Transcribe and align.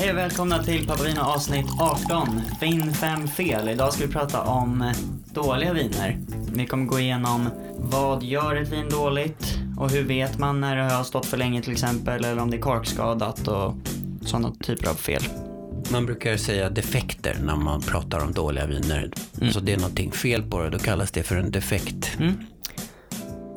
Hej 0.00 0.10
och 0.10 0.16
välkomna 0.16 0.62
till 0.62 0.86
Pappa 0.86 1.02
Vino 1.02 1.20
avsnitt 1.20 1.66
18. 1.80 2.40
Finn 2.60 2.94
fem 2.94 3.28
fel. 3.28 3.68
Idag 3.68 3.92
ska 3.92 4.06
vi 4.06 4.12
prata 4.12 4.42
om 4.42 4.82
eh, 4.82 4.96
dåliga 5.34 5.72
viner. 5.72 6.18
Vi 6.52 6.66
kommer 6.66 6.86
gå 6.86 7.00
igenom 7.00 7.48
vad 7.76 8.22
gör 8.22 8.56
ett 8.56 8.68
vin 8.68 8.88
dåligt 8.90 9.58
och 9.78 9.90
hur 9.90 10.04
vet 10.04 10.38
man 10.38 10.60
när 10.60 10.76
det 10.76 10.82
har 10.82 11.04
stått 11.04 11.26
för 11.26 11.36
länge 11.36 11.62
till 11.62 11.72
exempel 11.72 12.24
eller 12.24 12.42
om 12.42 12.50
det 12.50 12.56
är 12.56 12.60
korkskadat 12.60 13.48
och 13.48 13.74
sådana 14.24 14.52
typer 14.60 14.88
av 14.88 14.94
fel. 14.94 15.22
Man 15.92 16.06
brukar 16.06 16.36
säga 16.36 16.70
defekter 16.70 17.36
när 17.44 17.56
man 17.56 17.80
pratar 17.80 18.24
om 18.24 18.32
dåliga 18.32 18.66
viner. 18.66 19.10
Mm. 19.40 19.52
Så 19.52 19.60
det 19.60 19.72
är 19.72 19.76
någonting 19.76 20.12
fel 20.12 20.42
på 20.42 20.62
det, 20.62 20.70
då 20.70 20.78
kallas 20.78 21.10
det 21.10 21.22
för 21.22 21.36
en 21.36 21.50
defekt. 21.50 22.18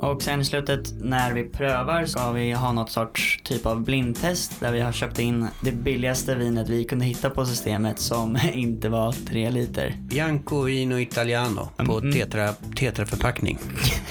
Och 0.03 0.21
sen 0.23 0.41
i 0.41 0.45
slutet 0.45 0.93
när 1.01 1.33
vi 1.33 1.43
prövar 1.43 2.05
ska 2.05 2.31
vi 2.31 2.51
ha 2.51 2.71
något 2.71 2.91
sorts 2.91 3.39
typ 3.43 3.65
av 3.65 3.81
blindtest 3.83 4.59
där 4.59 4.71
vi 4.71 4.79
har 4.81 4.91
köpt 4.91 5.19
in 5.19 5.47
det 5.61 5.71
billigaste 5.71 6.35
vinet 6.35 6.69
vi 6.69 6.83
kunde 6.83 7.05
hitta 7.05 7.29
på 7.29 7.45
systemet 7.45 7.99
som 7.99 8.37
inte 8.53 8.89
var 8.89 9.11
3 9.29 9.49
liter. 9.49 9.95
Bianco 9.99 10.61
Vino 10.61 10.99
Italiano 10.99 11.69
på 11.77 11.97
Mm. 11.97 12.11
tetra, 12.13 12.53
tetraförpackning. 12.75 13.57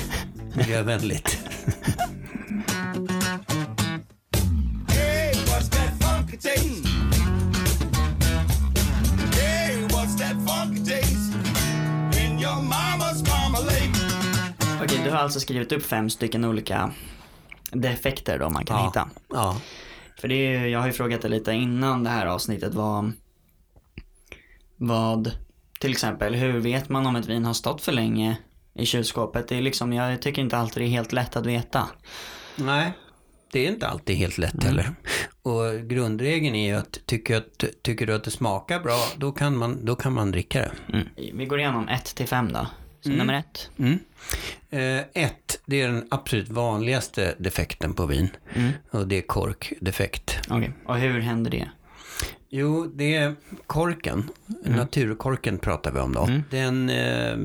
Miljövänligt. 0.55 1.39
Alltså 15.23 15.41
skrivit 15.41 15.73
upp 15.73 15.83
fem 15.83 16.11
stycken 16.11 16.45
olika 16.45 16.93
defekter 17.71 18.39
då 18.39 18.51
man 18.51 18.65
kan 18.65 18.77
Ja. 18.79 18.87
hitta. 18.87 19.11
Ja. 19.29 19.61
För 20.21 20.29
det 20.29 20.35
är, 20.35 20.61
ju- 20.61 20.69
jag 20.69 20.79
har 20.81 20.87
ju 20.87 20.93
frågat 20.93 21.23
dig 21.23 21.31
lite 21.31 21.53
innan 21.53 22.05
det 22.05 22.11
här 22.11 22.27
avsnittet 22.27 22.75
vad, 22.75 23.13
vad, 24.77 25.33
till 25.81 25.91
exempel, 25.91 26.35
hur 26.35 26.59
vet 26.61 26.89
man 26.89 27.07
om 27.07 27.17
ett 27.17 27.27
vin 27.27 27.45
har 27.45 27.53
stått 27.55 27.81
för 27.83 27.93
länge 27.93 28.37
i 28.75 28.87
kylskåpet? 28.87 29.49
Det 29.49 29.57
är 29.57 29.63
liksom, 29.63 29.93
jag 29.93 30.23
tycker 30.23 30.43
inte 30.43 30.57
alltid 30.59 30.83
det 30.83 30.87
är 30.87 30.91
helt 30.91 31.13
lätt 31.13 31.37
att 31.37 31.47
veta. 31.47 31.89
Nej, 32.57 32.93
det 33.53 33.67
är 33.67 33.69
inte 33.73 33.87
alltid 33.89 34.17
helt 34.17 34.39
lätt 34.39 34.55
Mm. 34.55 34.67
heller. 34.67 34.95
Och 35.43 35.89
grundregeln 35.89 36.55
är 36.57 36.67
ju 36.67 36.77
att 36.77 36.99
tycker, 37.07 37.37
att 37.37 37.65
tycker 37.83 38.07
du 38.07 38.15
att 38.15 38.25
det 38.25 38.31
smakar 38.31 38.81
bra, 38.81 38.99
då 39.17 39.33
kan 39.33 39.57
man, 39.57 39.85
då 39.85 39.95
kan 39.97 40.13
man 40.13 40.31
dricka 40.31 40.59
det. 40.61 40.73
Mm. 40.93 41.09
Vi 41.39 41.47
går 41.47 41.59
igenom 41.61 41.89
1 41.89 42.05
till 42.15 42.27
5 42.29 42.53
då. 42.53 42.67
Så 43.03 43.11
nummer 43.11 43.35
ett. 43.35 43.71
Mm. 43.79 43.99
Eh, 44.71 45.25
ett, 45.25 45.61
det 45.67 45.83
är 45.83 45.89
den 45.89 46.07
absolut 46.11 46.49
vanligaste 46.49 47.35
defekten 47.39 47.95
på 47.95 48.07
vin. 48.07 48.29
Mm. 48.55 48.73
Och 48.91 49.09
det 49.09 49.19
är 49.19 49.23
korkdefekt. 49.23 50.39
Okej, 50.51 50.73
och 50.87 50.99
hur 50.99 51.21
händer 51.21 51.51
det? 51.51 51.69
Jo, 52.55 52.93
det 52.95 53.17
är 53.17 53.35
korken. 53.67 54.31
Naturkorken 54.65 55.59
pratar 55.59 55.93
vi 55.93 56.01
om 56.01 56.15
då. 56.15 56.29
Den 56.51 56.91
eh, 56.91 57.37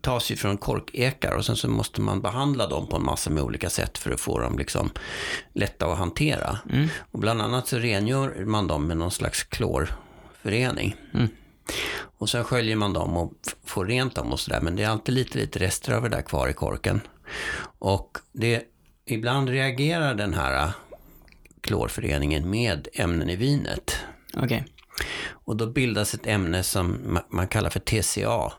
tas 0.00 0.30
ju 0.30 0.36
från 0.36 0.56
korkekar 0.56 1.36
och 1.36 1.44
sen 1.44 1.56
så 1.56 1.68
måste 1.68 2.00
man 2.00 2.20
behandla 2.22 2.66
dem 2.66 2.86
på 2.86 2.96
en 2.96 3.04
massa 3.04 3.30
med 3.30 3.42
olika 3.42 3.70
sätt 3.70 3.98
för 3.98 4.10
att 4.10 4.20
få 4.20 4.38
dem 4.40 4.58
liksom 4.58 4.90
lätta 5.52 5.86
att 5.86 5.98
hantera. 5.98 6.58
Och 7.10 7.18
bland 7.18 7.42
annat 7.42 7.68
så 7.68 7.78
rengör 7.78 8.44
man 8.44 8.66
dem 8.66 8.86
med 8.86 8.96
någon 8.96 9.10
slags 9.10 9.42
klorförening. 9.42 10.96
Och 12.18 12.28
sen 12.30 12.44
sköljer 12.44 12.76
man 12.76 12.92
dem 12.92 13.16
och 13.16 13.32
får 13.64 13.86
rent 13.86 14.14
dem 14.14 14.32
och 14.32 14.40
sådär. 14.40 14.60
Men 14.60 14.76
det 14.76 14.82
är 14.82 14.88
alltid 14.88 15.14
lite, 15.14 15.38
lite 15.38 15.58
rester 15.58 15.92
av 15.92 16.02
det 16.02 16.08
där 16.08 16.22
kvar 16.22 16.48
i 16.48 16.52
korken. 16.52 17.00
Och 17.78 18.18
det, 18.32 18.62
ibland 19.06 19.48
reagerar 19.48 20.14
den 20.14 20.34
här 20.34 20.62
äh, 20.64 20.70
klorföreningen 21.60 22.50
med 22.50 22.88
ämnen 22.94 23.30
i 23.30 23.36
vinet. 23.36 23.96
Okej. 24.36 24.64
Och 25.30 25.56
då 25.56 25.66
bildas 25.66 26.14
ett 26.14 26.26
ämne 26.26 26.62
som 26.62 26.98
ma- 27.16 27.24
man 27.28 27.48
kallar 27.48 27.70
för 27.70 27.80
TCA, 27.80 28.52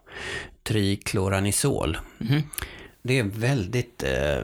trikloranisol. 0.64 1.98
Det 3.02 3.20
är 3.20 3.24
väldigt 3.24 4.04
eh, 4.04 4.44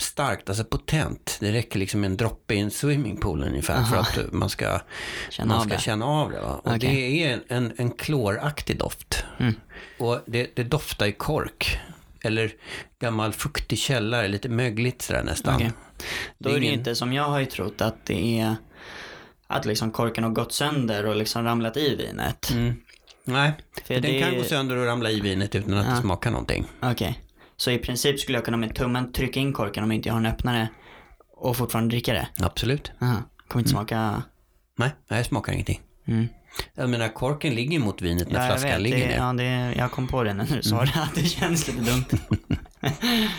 starkt, 0.00 0.48
alltså 0.48 0.64
potent. 0.64 1.36
Det 1.40 1.52
räcker 1.52 1.78
liksom 1.78 2.04
en 2.04 2.16
droppe 2.16 2.54
i 2.54 2.58
en 2.60 2.70
swimmingpool 2.70 3.42
ungefär 3.44 3.84
för 3.84 3.96
att 3.96 4.32
man 4.32 4.50
ska 4.50 4.80
Känna 5.30 5.48
man 5.48 5.56
av 5.56 5.64
ska 5.64 5.74
det. 5.74 5.80
känna 5.82 6.04
av 6.06 6.30
det. 6.30 6.40
Va? 6.40 6.60
Och 6.64 6.66
Okej. 6.74 6.78
det 6.78 7.24
är 7.24 7.40
en, 7.48 7.72
en 7.76 7.90
kloraktig 7.90 8.78
doft. 8.78 9.24
Och 9.98 10.20
det, 10.26 10.50
det 10.56 10.62
doftar 10.64 11.06
i 11.06 11.12
kork. 11.12 11.78
Eller 12.22 12.52
gammal 13.00 13.32
fuktig 13.32 13.78
källare, 13.78 14.28
lite 14.28 14.48
mögligt 14.48 15.02
sådär 15.02 15.22
nästan. 15.22 15.54
Okej. 15.54 15.72
Då 16.38 16.48
är 16.48 16.52
det 16.54 16.60
ju 16.60 16.66
ingen- 16.66 16.78
inte 16.78 16.94
som 16.94 17.12
jag 17.12 17.24
har 17.24 17.38
ju 17.40 17.46
trott 17.46 17.80
att 17.80 18.06
det 18.06 18.40
är 18.40 18.56
att 19.46 19.64
liksom 19.64 19.90
korken 19.90 20.24
har 20.24 20.30
gått 20.30 20.52
sönder 20.52 21.06
och 21.06 21.16
liksom 21.16 21.44
ramlat 21.44 21.76
i 21.76 21.96
vinet. 21.96 22.50
Mm. 22.50 22.74
Nej, 23.24 23.52
För 23.84 23.94
den 23.94 24.02
det- 24.02 24.20
kan 24.20 24.36
gå 24.36 24.44
sönder 24.44 24.76
och 24.76 24.86
ramla 24.86 25.10
i 25.10 25.20
vinet 25.20 25.54
utan 25.54 25.74
att 25.74 25.94
det 25.96 26.00
smakar 26.02 26.30
någonting. 26.30 26.64
Okej. 26.82 27.18
Så 27.60 27.70
i 27.70 27.78
princip 27.78 28.20
skulle 28.20 28.38
jag 28.38 28.44
kunna 28.44 28.56
med 28.56 28.74
tummen 28.74 29.12
trycka 29.12 29.40
in 29.40 29.52
korken 29.52 29.84
om 29.84 29.92
inte 29.92 30.08
jag 30.08 30.14
har 30.14 30.20
en 30.20 30.26
öppnare 30.26 30.68
och 31.36 31.56
fortfarande 31.56 31.90
dricka 31.90 32.12
det? 32.12 32.28
Absolut. 32.38 32.92
Aha. 33.00 33.16
Kommer 33.48 33.60
inte 33.60 33.70
smaka... 33.70 34.22
Nej, 34.78 34.90
det 35.08 35.24
smakar 35.24 35.52
ingenting. 35.52 35.80
Mm. 36.06 36.28
Jag 36.74 36.90
menar, 36.90 37.08
korken 37.08 37.54
ligger 37.54 37.78
mot 37.78 38.02
vinet 38.02 38.30
när 38.30 38.34
Ja, 38.40 38.46
jag 38.46 38.52
flaskan 38.52 38.70
vet. 38.70 38.80
ligger 38.82 38.98
Det, 38.98 39.06
ner. 39.06 39.16
ja, 39.16 39.32
det, 39.32 39.74
jag 39.78 39.90
kom 39.90 40.08
på 40.08 40.22
det 40.22 40.34
när 40.34 40.46
du 40.56 40.62
sa 40.62 40.84
det, 40.84 40.92
att 40.96 41.14
det 41.14 41.24
känns 41.24 41.68
lite 41.68 41.80
dumt. 41.80 42.04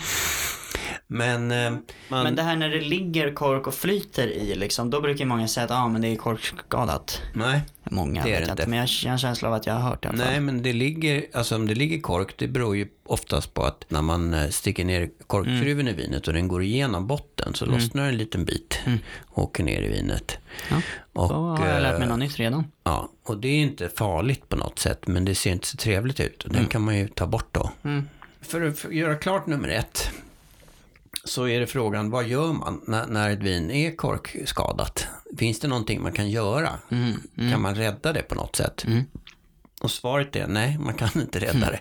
Men, 1.06 1.50
eh, 1.50 1.70
man, 2.08 2.24
Men 2.24 2.36
det 2.36 2.42
här 2.42 2.56
när 2.56 2.68
det 2.68 2.80
ligger 2.80 3.34
kork 3.34 3.66
och 3.66 3.74
flyter 3.74 4.26
i 4.28 4.54
liksom, 4.54 4.90
då 4.90 5.00
brukar 5.00 5.24
många 5.24 5.48
säga 5.48 5.64
att 5.64 5.70
ah, 5.70 5.88
men 5.88 6.00
det 6.02 6.08
är 6.08 6.16
korkskadat. 6.16 7.22
nej, 7.34 7.60
Många 7.90 8.24
Det 8.24 8.34
är 8.34 8.40
det 8.40 8.50
inte, 8.50 8.66
men 8.66 8.78
jag 8.78 8.86
har 9.06 9.12
en 9.12 9.18
känsla 9.18 9.48
av 9.48 9.54
att 9.54 9.66
jag 9.66 9.74
har 9.74 9.80
hört 9.80 10.02
det 10.02 10.06
i 10.06 10.08
alla 10.08 10.24
nej, 10.24 10.34
fall. 10.34 10.42
men 10.42 10.62
det 10.62 10.72
ligger, 10.72 11.24
alltså 11.32 11.56
om 11.56 11.66
det 11.66 11.74
ligger 11.74 12.00
kork, 12.00 12.34
det 12.36 12.48
beror 12.48 12.76
ju 12.76 12.88
oftast 13.04 13.54
på 13.54 13.64
att 13.64 13.84
när 13.88 14.02
man 14.02 14.34
eh, 14.34 14.48
sticker 14.48 14.84
ner 14.84 15.10
korkskruven 15.26 15.88
i 15.88 15.92
vinet 15.92 16.28
och 16.28 16.34
den 16.34 16.48
går 16.48 16.62
igenom 16.62 17.06
botten 17.06 17.54
så 17.54 17.66
lossnar 17.66 18.08
en 18.08 18.16
liten 18.16 18.44
bit 18.44 18.80
och 19.26 19.42
åker 19.42 19.64
ner 19.64 19.82
i 19.82 19.88
vinet. 19.88 20.38
Ja, 20.70 20.76
Och, 21.12 21.28
Då 21.28 21.34
har 21.34 21.66
jag 21.66 21.82
lärt 21.82 21.94
mig 21.98 22.02
eh, 22.02 22.08
något 22.08 22.18
nytt 22.18 22.38
redan. 22.38 22.64
Ja, 22.84 23.08
och 23.24 23.38
det 23.38 23.48
är 23.48 23.60
inte 23.62 23.88
farligt 23.88 24.48
på 24.48 24.56
något 24.56 24.78
sätt, 24.78 25.06
men 25.06 25.24
det 25.24 25.34
ser 25.34 25.52
inte 25.52 25.66
så 25.66 25.76
trevligt 25.76 26.20
ut. 26.20 26.44
Och 26.44 26.52
den 26.52 26.66
kan 26.66 26.82
man 26.82 26.96
ju 26.98 27.08
ta 27.08 27.26
bort 27.26 27.48
då. 27.52 27.70
För 28.40 28.62
att 28.62 28.84
göra 28.92 29.14
klart 29.14 29.46
nummer 29.46 29.68
ett, 29.68 30.10
så 31.32 31.48
är 31.48 31.60
det 31.60 31.66
frågan, 31.66 32.10
vad 32.10 32.26
gör 32.26 32.52
man 32.52 32.80
när, 32.86 33.06
när 33.06 33.30
ett 33.30 33.42
vin 33.42 33.70
är 33.70 33.96
korkskadat? 33.96 35.06
Finns 35.38 35.60
det 35.60 35.68
någonting 35.68 36.02
man 36.02 36.12
kan 36.12 36.30
göra? 36.30 36.70
Kan 37.50 37.62
man 37.62 37.74
rädda 37.74 38.12
det 38.12 38.22
på 38.22 38.34
något 38.34 38.56
sätt? 38.56 38.84
Och 39.80 39.90
svaret 39.90 40.36
är 40.36 40.46
nej, 40.46 40.78
man 40.78 40.94
kan 40.94 41.08
inte 41.14 41.40
rädda 41.40 41.70
det. 41.70 41.80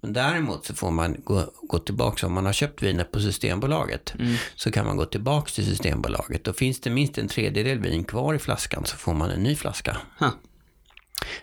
Men 0.00 0.12
däremot 0.12 0.66
så 0.66 0.74
får 0.74 0.90
man 0.90 1.16
gå, 1.24 1.50
gå 1.62 1.78
tillbaka, 1.78 2.26
om 2.26 2.32
man 2.32 2.46
har 2.46 2.52
köpt 2.52 2.82
vinet 2.82 3.12
på 3.12 3.20
Systembolaget, 3.20 4.14
så 4.54 4.70
kan 4.70 4.86
man 4.86 4.96
gå 4.96 5.04
tillbaka 5.04 5.50
till 5.50 5.66
Systembolaget. 5.66 6.48
Och 6.48 6.56
finns 6.56 6.80
det 6.80 6.90
minst 6.90 7.18
en 7.18 7.28
tredjedel 7.28 7.78
vin 7.78 8.04
kvar 8.04 8.34
i 8.34 8.38
flaskan 8.38 8.84
så 8.84 8.96
får 8.96 9.14
man 9.14 9.30
en 9.30 9.42
ny 9.42 9.56
flaska. 9.56 9.96
Ha. 10.18 10.30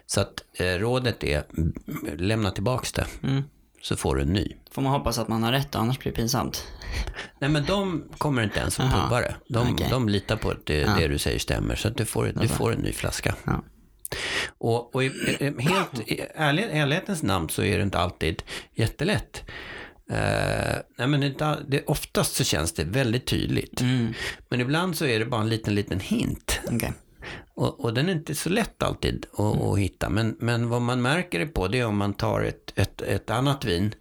Så 0.05 0.21
att 0.21 0.33
eh, 0.53 0.65
rådet 0.65 1.23
är, 1.23 1.43
mm, 1.57 1.73
lämna 2.17 2.51
tillbaks 2.51 2.91
det, 2.91 3.05
så 3.81 3.95
får 3.95 4.15
du 4.15 4.21
en 4.21 4.33
ny. 4.33 4.55
Får 4.71 4.81
man 4.81 4.91
hoppas 4.91 5.17
att 5.17 5.27
man 5.27 5.43
har 5.43 5.51
rätt, 5.51 5.75
annars 5.75 5.99
blir 5.99 6.11
det 6.11 6.15
pinsamt. 6.15 6.67
Nej 7.39 7.49
men 7.49 7.65
de 7.65 8.03
kommer 8.17 8.43
inte 8.43 8.59
ens 8.59 8.79
att 8.79 8.91
prova 8.91 9.21
det. 9.21 9.35
De, 9.47 9.73
Okej. 9.73 9.87
de 9.89 10.09
litar 10.09 10.35
på 10.35 10.49
att 10.49 10.65
det, 10.65 10.83
det 10.83 11.07
du 11.07 11.17
säger 11.17 11.39
stämmer. 11.39 11.75
Så 11.75 11.87
att 11.87 11.97
du 11.97 12.05
får, 12.05 12.31
du 12.41 12.47
får 12.47 12.73
en 12.73 12.79
ny 12.79 12.91
flaska. 12.91 13.35
Ja. 13.43 13.63
Och, 14.57 14.95
och 14.95 15.03
helt 15.59 15.99
i 16.05 16.25
ärlig, 16.35 16.67
ärlighetens 16.71 17.23
namn 17.23 17.49
så 17.49 17.63
är 17.63 17.77
det 17.77 17.83
inte 17.83 17.99
alltid 17.99 18.43
jättelätt. 18.75 19.43
Uh, 20.11 20.17
nej 20.97 21.07
men 21.07 21.23
inte, 21.23 21.57
det, 21.67 21.83
oftast 21.85 22.35
så 22.35 22.43
känns 22.43 22.73
det 22.73 22.83
väldigt 22.83 23.25
tydligt. 23.25 23.81
Men 24.49 24.61
ibland 24.61 24.97
så 24.97 25.05
är 25.05 25.19
det 25.19 25.25
bara 25.25 25.41
en 25.41 25.49
liten, 25.49 25.75
liten 25.75 25.99
hint. 25.99 26.59
Okej. 26.71 26.93
Och, 27.55 27.79
och 27.79 27.93
den 27.93 28.09
är 28.09 28.13
inte 28.13 28.35
så 28.35 28.49
lätt 28.49 28.83
alltid 28.83 29.25
att, 29.33 29.61
att 29.61 29.79
hitta. 29.79 30.09
Men, 30.09 30.35
men 30.39 30.69
vad 30.69 30.81
man 30.81 31.01
märker 31.01 31.39
det 31.39 31.47
på 31.47 31.67
det 31.67 31.79
är 31.79 31.85
om 31.85 31.97
man 31.97 32.13
tar 32.13 32.41
ett, 32.41 32.73
ett, 32.75 33.01
ett 33.01 33.29
annat 33.29 33.65
vin, 33.65 33.95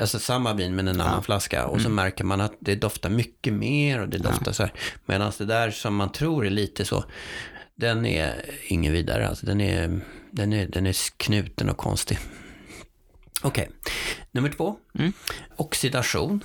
alltså 0.00 0.18
samma 0.18 0.54
vin 0.54 0.74
men 0.74 0.88
en 0.88 1.00
annan 1.00 1.22
flaska. 1.22 1.66
Och 1.66 1.80
så 1.80 1.88
märker 1.88 2.24
man 2.24 2.40
att 2.40 2.56
det 2.60 2.74
doftar 2.74 3.10
mycket 3.10 3.52
mer 3.52 4.00
och 4.00 4.08
det 4.08 4.18
doftar 4.18 4.52
så 4.52 4.62
här. 4.62 4.72
Medan 5.06 5.32
det 5.38 5.44
där 5.44 5.70
som 5.70 5.96
man 5.96 6.12
tror 6.12 6.46
är 6.46 6.50
lite 6.50 6.84
så, 6.84 7.04
den 7.74 8.06
är 8.06 8.44
ingen 8.66 8.92
vidare. 8.92 9.28
Alltså 9.28 9.46
den 9.46 9.60
är, 9.60 10.00
den 10.30 10.52
är, 10.52 10.66
den 10.66 10.86
är 10.86 10.96
knuten 11.16 11.68
och 11.70 11.76
konstig. 11.76 12.18
Okej, 13.42 13.70
nummer 14.30 14.48
två. 14.48 14.76
Oxidation. 15.56 16.44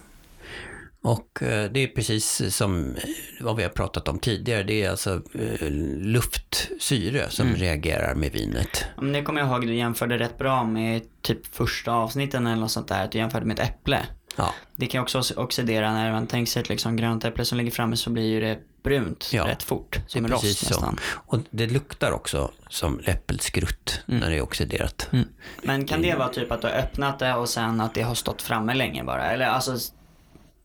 Och 1.04 1.44
eh, 1.44 1.72
det 1.72 1.80
är 1.84 1.88
precis 1.88 2.56
som 2.56 2.96
eh, 2.96 3.04
vad 3.42 3.56
vi 3.56 3.64
har 3.64 3.70
pratat 3.70 4.08
om 4.08 4.20
tidigare. 4.20 4.64
Det 4.64 4.84
är 4.84 4.90
alltså 4.90 5.22
eh, 5.34 5.70
luftsyre 6.00 7.30
som 7.30 7.56
reagerar 7.56 8.16
med 8.16 8.32
vinet. 8.32 8.86
Det 9.14 9.22
kommer 9.24 9.42
jag 9.42 9.50
ihåg, 9.50 9.68
du 9.68 9.76
jämförde 9.76 10.20
rätt 10.20 10.38
bra 10.38 10.64
med 10.64 11.02
typ 11.22 11.56
första 11.56 11.92
avsnitten 11.92 12.48
eller 12.48 12.62
något 12.62 12.72
sånt 12.72 12.88
där. 12.88 13.04
Att 13.06 13.12
du 13.12 13.18
jämförde 13.18 13.46
med 13.46 13.60
ett 13.60 13.70
äpple. 13.70 14.00
Ja, 14.36 14.54
Det 14.76 14.88
kan 14.88 15.02
också 15.02 15.18
ox- 15.20 15.38
oxidera 15.38 15.94
när 15.94 16.12
man 16.12 16.28
tänker 16.28 16.52
sig 16.52 16.62
ett 16.62 16.70
liksom 16.70 16.96
grönt 16.96 17.26
äpple 17.26 17.46
som 17.46 17.58
ligger 17.58 17.72
framme 17.72 17.98
så 17.98 18.10
blir 18.10 18.26
ju 18.26 18.40
det 18.42 18.60
brunt 18.84 19.30
Ja, 19.34 19.48
rätt 19.48 19.64
fort. 19.64 19.92
det 20.06 20.12
Som 20.12 20.26
är 20.26 20.30
rost 20.30 20.58
så. 20.58 20.70
nästan. 20.70 21.00
Och 21.14 21.40
det 21.50 21.68
luktar 21.68 22.12
också 22.12 22.52
som 22.70 23.00
äppelskrutt 23.06 24.02
när 24.06 24.30
det 24.30 24.36
är 24.38 24.42
oxiderat. 24.42 25.10
Mm. 25.12 25.28
Men 25.64 25.86
kan 25.88 26.02
det 26.02 26.16
vara 26.16 26.30
typ 26.30 26.52
att 26.52 26.62
du 26.62 26.68
har 26.68 26.74
öppnat 26.76 27.20
det 27.20 27.34
och 27.34 27.50
sen 27.50 27.82
att 27.82 27.94
det 27.94 28.02
har 28.02 28.16
stått 28.16 28.42
framme 28.42 28.74
länge 28.74 29.04
bara? 29.04 29.32
Eller 29.32 29.46
alltså, 29.46 29.78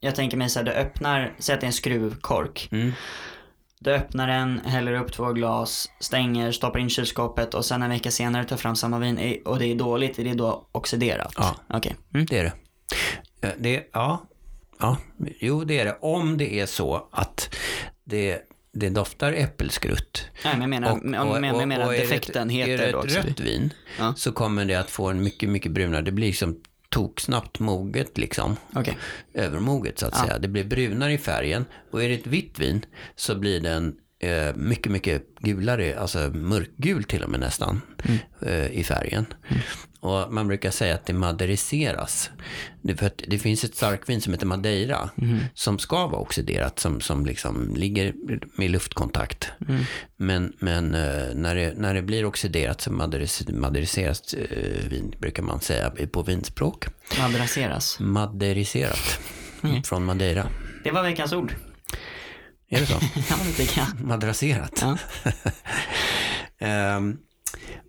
jag 0.00 0.14
tänker 0.14 0.36
mig 0.36 0.48
så 0.50 0.58
här, 0.58 0.66
du 0.66 0.72
öppnar, 0.72 1.32
säg 1.38 1.54
att 1.54 1.60
det 1.60 1.64
är 1.64 1.68
en 1.68 1.72
skruvkork. 1.72 2.68
Mm. 2.72 2.92
Du 3.80 3.90
öppnar 3.94 4.26
den, 4.28 4.60
häller 4.64 4.92
upp 4.92 5.12
två 5.12 5.32
glas, 5.32 5.88
stänger, 6.00 6.52
stoppar 6.52 6.78
in 6.78 6.90
kylskåpet 6.90 7.54
och 7.54 7.64
sen 7.64 7.82
en 7.82 7.90
vecka 7.90 8.10
senare 8.10 8.44
tar 8.44 8.56
fram 8.56 8.76
samma 8.76 8.98
vin 8.98 9.38
och 9.44 9.58
det 9.58 9.66
är 9.66 9.74
dåligt, 9.74 10.18
är 10.18 10.24
det 10.24 10.34
då 10.34 10.68
oxiderat? 10.72 11.32
Ja. 11.36 11.56
Okej. 11.68 11.96
Mm. 12.14 12.26
Det 12.26 12.38
är 12.38 12.44
det. 12.44 12.52
Eh, 13.48 13.54
det 13.58 13.88
ja, 13.92 14.26
ja, 14.80 14.96
jo 15.40 15.64
det 15.64 15.78
är 15.80 15.84
det. 15.84 15.96
Om 16.00 16.36
det 16.38 16.60
är 16.60 16.66
så 16.66 17.08
att 17.12 17.54
det, 18.04 18.40
det 18.72 18.88
doftar 18.88 19.32
äppelskrutt. 19.32 20.24
Nej, 20.44 20.52
men 20.58 20.60
jag 20.60 20.68
menar, 20.70 21.00
jag 21.58 21.68
menar 21.68 21.84
är 21.84 21.88
det 21.90 21.96
ett- 21.96 22.08
defekten 22.08 22.48
heter 22.48 22.72
Är 22.72 22.78
det 22.92 22.98
ett 22.98 23.24
rött 23.26 23.40
vin 23.40 23.72
Ja. 23.98 24.14
så 24.16 24.32
kommer 24.32 24.64
det 24.64 24.74
att 24.74 24.90
få 24.90 25.08
en 25.08 25.22
mycket, 25.22 25.48
mycket 25.48 25.72
brunare. 25.72 26.02
Det 26.02 26.12
blir 26.12 26.26
liksom 26.26 26.56
toksnabbt 26.96 27.58
moget 27.58 28.18
liksom. 28.18 28.56
Okej. 28.74 28.98
Övermoget 29.34 29.98
så 29.98 30.06
att 30.06 30.16
säga. 30.16 30.38
Det 30.38 30.48
blir 30.48 30.64
brunare 30.64 31.12
i 31.12 31.18
färgen. 31.18 31.64
Och 31.90 32.02
är 32.02 32.08
det 32.08 32.14
ett 32.14 32.26
vitt 32.26 32.58
vin 32.58 32.84
så 33.16 33.34
blir 33.34 33.60
den 33.60 33.96
eh, 34.18 34.54
mycket, 34.54 34.92
mycket 34.92 35.22
gulare, 35.40 35.98
alltså 35.98 36.18
mörkgul 36.18 37.04
till 37.04 37.22
och 37.22 37.30
med 37.30 37.40
nästan, 37.40 37.80
eh, 38.42 38.66
i 38.66 38.84
färgen. 38.84 39.26
Och 40.00 40.32
man 40.32 40.48
brukar 40.48 40.70
säga 40.70 40.94
att 40.94 41.06
det 41.06 41.12
maderiseras. 41.12 42.30
Det, 42.82 42.96
för 42.96 43.10
det 43.28 43.38
finns 43.38 43.64
ett 43.64 43.76
starkvin 43.76 44.20
som 44.20 44.32
heter 44.32 44.46
Madeira 44.46 45.10
som 45.54 45.78
ska 45.78 46.06
vara 46.06 46.20
oxiderat, 46.20 46.78
som, 46.78 47.00
som 47.00 47.26
liksom 47.26 47.74
ligger 47.76 48.14
med 48.58 48.70
luftkontakt. 48.70 49.48
Men, 50.16 50.52
men 50.58 50.94
eh, 50.94 51.34
när, 51.34 51.54
det, 51.54 51.74
när 51.76 51.94
det 51.94 52.02
blir 52.02 52.24
oxiderat 52.24 52.80
så 52.80 52.92
maderis, 52.92 53.48
maderiseras 53.48 54.34
eh, 54.34 54.88
vin, 54.88 55.14
brukar 55.20 55.42
man 55.42 55.60
säga 55.60 55.92
på 56.12 56.22
vinspråk. 56.22 56.86
Madrasseras. 57.20 58.00
Maderiserat. 58.00 59.20
Från 59.84 60.04
Madeira. 60.04 60.46
Det 60.84 60.90
var 60.90 61.02
veckans 61.02 61.32
ord. 61.32 61.54
Är 62.68 62.80
det 62.80 62.86
så? 62.86 62.92
ja, 63.30 63.36
det 63.46 63.52
tycker 63.52 63.78
jag. 63.80 64.00
Madrasserat. 64.06 64.78
Ja. 64.80 64.98
Ehm, 66.58 67.18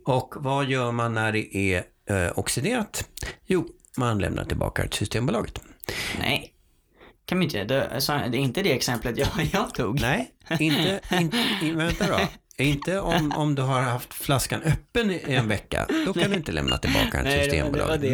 och 0.05 0.33
vad 0.37 0.65
gör 0.65 0.91
man 0.91 1.13
när 1.13 1.31
det 1.31 1.57
är 1.57 1.83
eh, 2.09 2.31
oxiderat? 2.35 3.09
Jo, 3.45 3.67
man 3.97 4.19
lämnar 4.19 4.45
tillbaka 4.45 4.83
det 4.83 4.89
till 4.89 4.97
Systembolaget. 4.97 5.61
Nej. 6.19 6.53
Kan 7.25 7.39
vi 7.39 7.45
inte 7.45 7.63
det, 7.63 7.89
alltså, 7.89 8.11
det 8.11 8.37
är 8.37 8.41
inte 8.41 8.63
det 8.63 8.73
exemplet 8.73 9.17
jag, 9.17 9.27
jag 9.51 9.73
tog. 9.73 10.01
Nej, 10.01 10.31
inte, 10.59 10.99
inte 11.19 11.37
vänta 11.75 12.07
då. 12.07 12.19
Inte 12.59 12.99
om, 12.99 13.31
om 13.31 13.55
du 13.55 13.61
har 13.61 13.81
haft 13.81 14.13
flaskan 14.13 14.61
öppen 14.63 15.11
i 15.11 15.21
en 15.27 15.47
vecka. 15.47 15.87
Då 16.05 16.13
kan 16.13 16.29
du 16.29 16.35
inte 16.35 16.51
lämna 16.51 16.77
tillbaka 16.77 17.09
den 17.11 17.23
till 17.23 17.31
det 17.31 17.37
det 17.37 17.43
Systembolaget. 17.43 18.01
det 18.01 18.09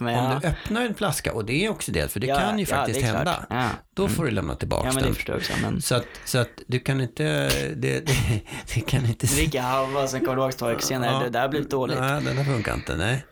Men 0.00 0.14
om 0.18 0.24
ja. 0.24 0.38
du 0.42 0.48
öppnar 0.48 0.82
en 0.86 0.94
flaska 0.94 1.32
och 1.32 1.44
det 1.44 1.64
är 1.64 1.70
oxiderat, 1.70 2.12
för 2.12 2.20
det 2.20 2.26
Ja, 2.26 2.36
kan 2.38 2.58
ju 2.58 2.64
ja, 2.68 2.76
faktiskt 2.76 3.00
det 3.00 3.06
är 3.06 3.14
hända. 3.14 3.46
Ja. 3.50 3.68
Då 3.94 4.08
får 4.08 4.24
du 4.24 4.30
lämna 4.30 4.54
tillbaka 4.54 4.86
Ja, 4.88 4.92
men 4.94 5.02
det 5.02 5.26
den. 5.26 5.36
också. 5.36 5.52
Men 5.62 5.82
Så 5.82 5.94
att, 5.94 6.06
så 6.24 6.38
att 6.38 6.48
du 6.66 6.80
kan 6.80 7.00
inte, 7.00 7.24
det, 7.76 8.00
det, 8.06 8.06
det 8.74 8.80
kan 8.80 9.06
inte... 9.06 9.26
dricka 9.26 9.62
halva, 9.62 10.06
sen 10.06 10.20
kommer 10.26 10.74
du 10.74 10.80
senare, 10.82 11.10
Ja. 11.12 11.18
det 11.22 11.30
där 11.30 11.48
blev 11.48 11.68
dåligt. 11.68 11.98
Nej, 12.00 12.22
den 12.24 12.36
där 12.36 12.44
funkar 12.44 12.74
inte. 12.74 12.96
Nej. 12.96 13.24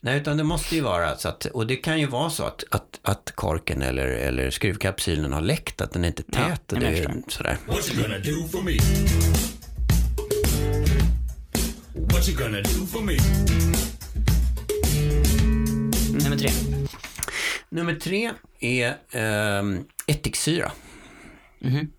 nej, 0.00 0.16
utan 0.20 0.36
det 0.36 0.44
måste 0.44 0.74
ju 0.74 0.80
vara 0.80 1.16
så 1.16 1.28
att, 1.28 1.44
och 1.44 1.66
det 1.66 1.76
kan 1.76 2.00
ju 2.00 2.06
vara 2.06 2.30
så 2.30 2.44
att, 2.44 2.64
att, 2.70 3.00
att 3.02 3.32
korken 3.34 3.82
eller, 3.82 4.06
eller 4.06 4.50
skruvkapsylen 4.50 5.32
har 5.32 5.40
läckt, 5.40 5.80
att 5.80 5.92
den 5.92 6.04
är 6.04 6.08
inte 6.08 6.22
Ja, 6.26 6.38
tät 6.48 6.72
och 6.72 6.78
det 6.80 6.86
är 6.86 7.14
sådär. 7.28 7.56
What 7.66 7.90
you 7.94 8.02
gonna 8.02 8.18
do 8.18 8.48
for 8.48 8.62
me? 8.62 8.72
What 12.22 12.28
you 12.28 12.38
gonna 12.38 12.62
do 12.62 12.86
for 12.86 13.00
me? 13.00 13.16
Nummer 16.24 16.36
tre. 16.36 16.50
Nummer 17.68 17.94
tre 17.94 18.30
är 18.60 18.96
ehm, 19.10 19.84
ättiksyra. 20.06 20.72
Mhm. 21.58 21.90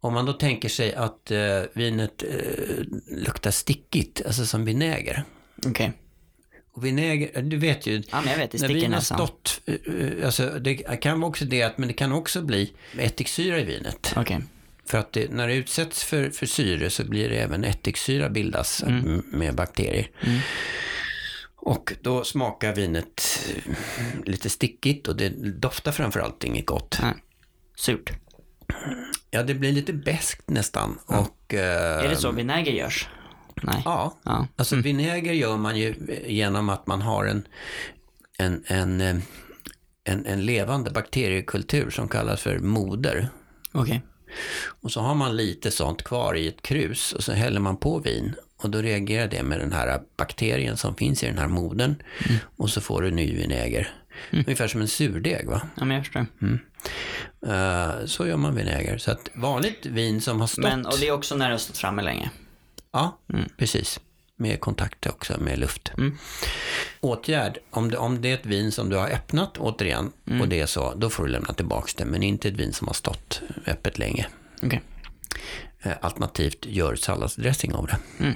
Om 0.00 0.14
man 0.14 0.26
då 0.26 0.32
tänker 0.32 0.68
sig 0.68 0.94
att 0.94 1.30
eh, 1.30 1.38
vinet 1.72 2.22
eh, 2.22 2.28
luktar 3.06 3.50
stickigt, 3.50 4.22
alltså 4.26 4.46
som 4.46 4.64
vinäger. 4.64 5.24
Okej. 5.66 5.92
Och 6.72 6.84
vinäger, 6.84 7.42
du 7.42 7.56
vet 7.56 7.86
ju, 7.86 8.02
Ja, 8.10 8.20
men 8.20 8.30
jag 8.30 8.38
vet, 8.38 8.50
det 8.50 8.60
när 8.60 8.68
vin 8.68 8.92
har 8.92 9.00
stått, 9.00 9.60
eh, 9.66 9.74
eh, 9.74 10.26
alltså 10.26 10.58
det 10.58 10.74
kan 10.74 11.20
vara 11.20 11.30
oxiderat, 11.30 11.78
men 11.78 11.88
det 11.88 11.94
kan 11.94 12.12
också 12.12 12.42
bli 12.42 12.72
ättiksyra 12.98 13.60
i 13.60 13.64
vinet. 13.64 14.12
Okej. 14.16 14.40
För 14.88 14.98
att 14.98 15.12
det, 15.12 15.30
när 15.32 15.48
det 15.48 15.54
utsätts 15.54 16.04
för, 16.04 16.30
för 16.30 16.46
syre 16.46 16.90
så 16.90 17.04
blir 17.04 17.28
det 17.28 17.36
även 17.36 17.64
ättiksyra 17.64 18.28
bildas 18.28 18.82
m- 18.86 19.22
med 19.32 19.54
bakterier. 19.54 20.10
Och 21.56 21.92
då 22.02 22.24
smakar 22.24 22.74
vinet 22.74 23.40
eh, 23.56 23.72
lite 24.24 24.50
stickigt 24.50 25.08
och 25.08 25.16
det 25.16 25.28
doftar 25.60 25.92
framförallt 25.92 26.44
inget 26.44 26.66
gott. 26.66 26.98
Nej. 27.02 27.14
Surt. 27.76 28.12
Ja, 29.30 29.42
det 29.42 29.54
blir 29.54 29.72
lite 29.72 29.92
beskt 29.92 30.50
nästan. 30.50 30.98
Och, 31.06 31.54
eh, 31.54 32.04
Är 32.04 32.08
det 32.08 32.16
så 32.16 32.30
vinäger 32.30 32.72
görs? 32.72 33.08
Nej. 33.62 33.82
Ja, 33.84 34.18
Ja. 34.24 34.46
alltså 34.56 34.76
vinäger 34.76 35.32
gör 35.32 35.56
man 35.56 35.76
ju 35.76 35.94
genom 36.26 36.68
att 36.68 36.86
man 36.86 37.02
har 37.02 37.24
en, 37.24 37.46
en, 38.38 38.64
en, 38.66 39.00
eh, 39.00 39.16
en, 40.04 40.26
en 40.26 40.46
levande 40.46 40.90
bakteriekultur 40.90 41.90
som 41.90 42.08
kallas 42.08 42.40
för 42.40 42.58
moder. 42.58 43.28
Okej. 43.72 44.02
Och 44.80 44.92
så 44.92 45.00
har 45.00 45.14
man 45.14 45.36
lite 45.36 45.70
sånt 45.70 46.04
kvar 46.04 46.34
i 46.34 46.48
ett 46.48 46.62
krus 46.62 47.12
och 47.12 47.24
så 47.24 47.32
häller 47.32 47.60
man 47.60 47.76
på 47.76 47.98
vin. 47.98 48.34
Och 48.62 48.70
då 48.70 48.78
reagerar 48.78 49.28
det 49.28 49.42
med 49.42 49.60
den 49.60 49.72
här 49.72 50.00
bakterien 50.16 50.76
som 50.76 50.94
finns 50.94 51.22
i 51.22 51.26
den 51.26 51.38
här 51.38 51.48
modern. 51.48 51.94
Och 52.56 52.70
så 52.70 52.80
får 52.80 53.02
du 53.02 53.10
ny 53.10 53.36
vinäger. 53.36 53.92
Ungefär 54.32 54.68
som 54.68 54.80
en 54.80 54.88
surdeg 54.88 55.46
va? 55.46 55.62
Ja, 55.76 55.84
men 55.84 55.96
jag 55.96 56.06
förstår. 56.06 56.26
Eh, 57.46 58.06
så 58.06 58.26
gör 58.26 58.36
man 58.36 58.54
vinäger. 58.54 58.98
Så 58.98 59.10
att 59.10 59.30
vanligt 59.34 59.86
vin 59.86 60.20
som 60.20 60.40
har 60.40 60.46
stått... 60.46 60.64
Men, 60.64 60.86
och 60.86 60.98
det 61.00 61.08
är 61.08 61.12
också 61.12 61.36
när 61.36 61.46
det 61.46 61.54
har 61.54 61.58
stått 61.58 61.78
framme 61.78 62.02
länge. 62.02 62.30
Ja, 62.92 63.18
precis. 63.56 64.00
Med 64.40 64.60
kontakt 64.60 65.06
också 65.06 65.40
med 65.40 65.58
luft. 65.58 65.92
Åtgärd, 67.00 67.58
om 67.70 67.90
det, 67.90 67.96
om 67.96 68.22
det 68.22 68.30
är 68.30 68.34
ett 68.34 68.46
vin 68.46 68.72
som 68.72 68.88
du 68.90 68.96
har 68.96 69.08
öppnat 69.08 69.58
återigen 69.58 70.12
och 70.40 70.48
det 70.48 70.60
är 70.60 70.66
så, 70.66 70.94
då 70.94 71.10
får 71.10 71.24
du 71.26 71.28
lämna 71.32 71.52
tillbaka 71.52 71.92
det. 71.96 72.04
Men 72.04 72.22
inte 72.22 72.48
ett 72.48 72.54
vin 72.54 72.72
som 72.72 72.86
har 72.86 72.94
stått 72.94 73.42
öppet 73.66 73.98
länge. 73.98 74.26
Okej. 74.62 74.82
Eh, 75.82 75.92
Alternativt 76.00 76.66
gör 76.66 76.96
salladsdressing 76.96 77.74
av 77.74 77.86
det. 77.86 77.98
Mm. 78.18 78.34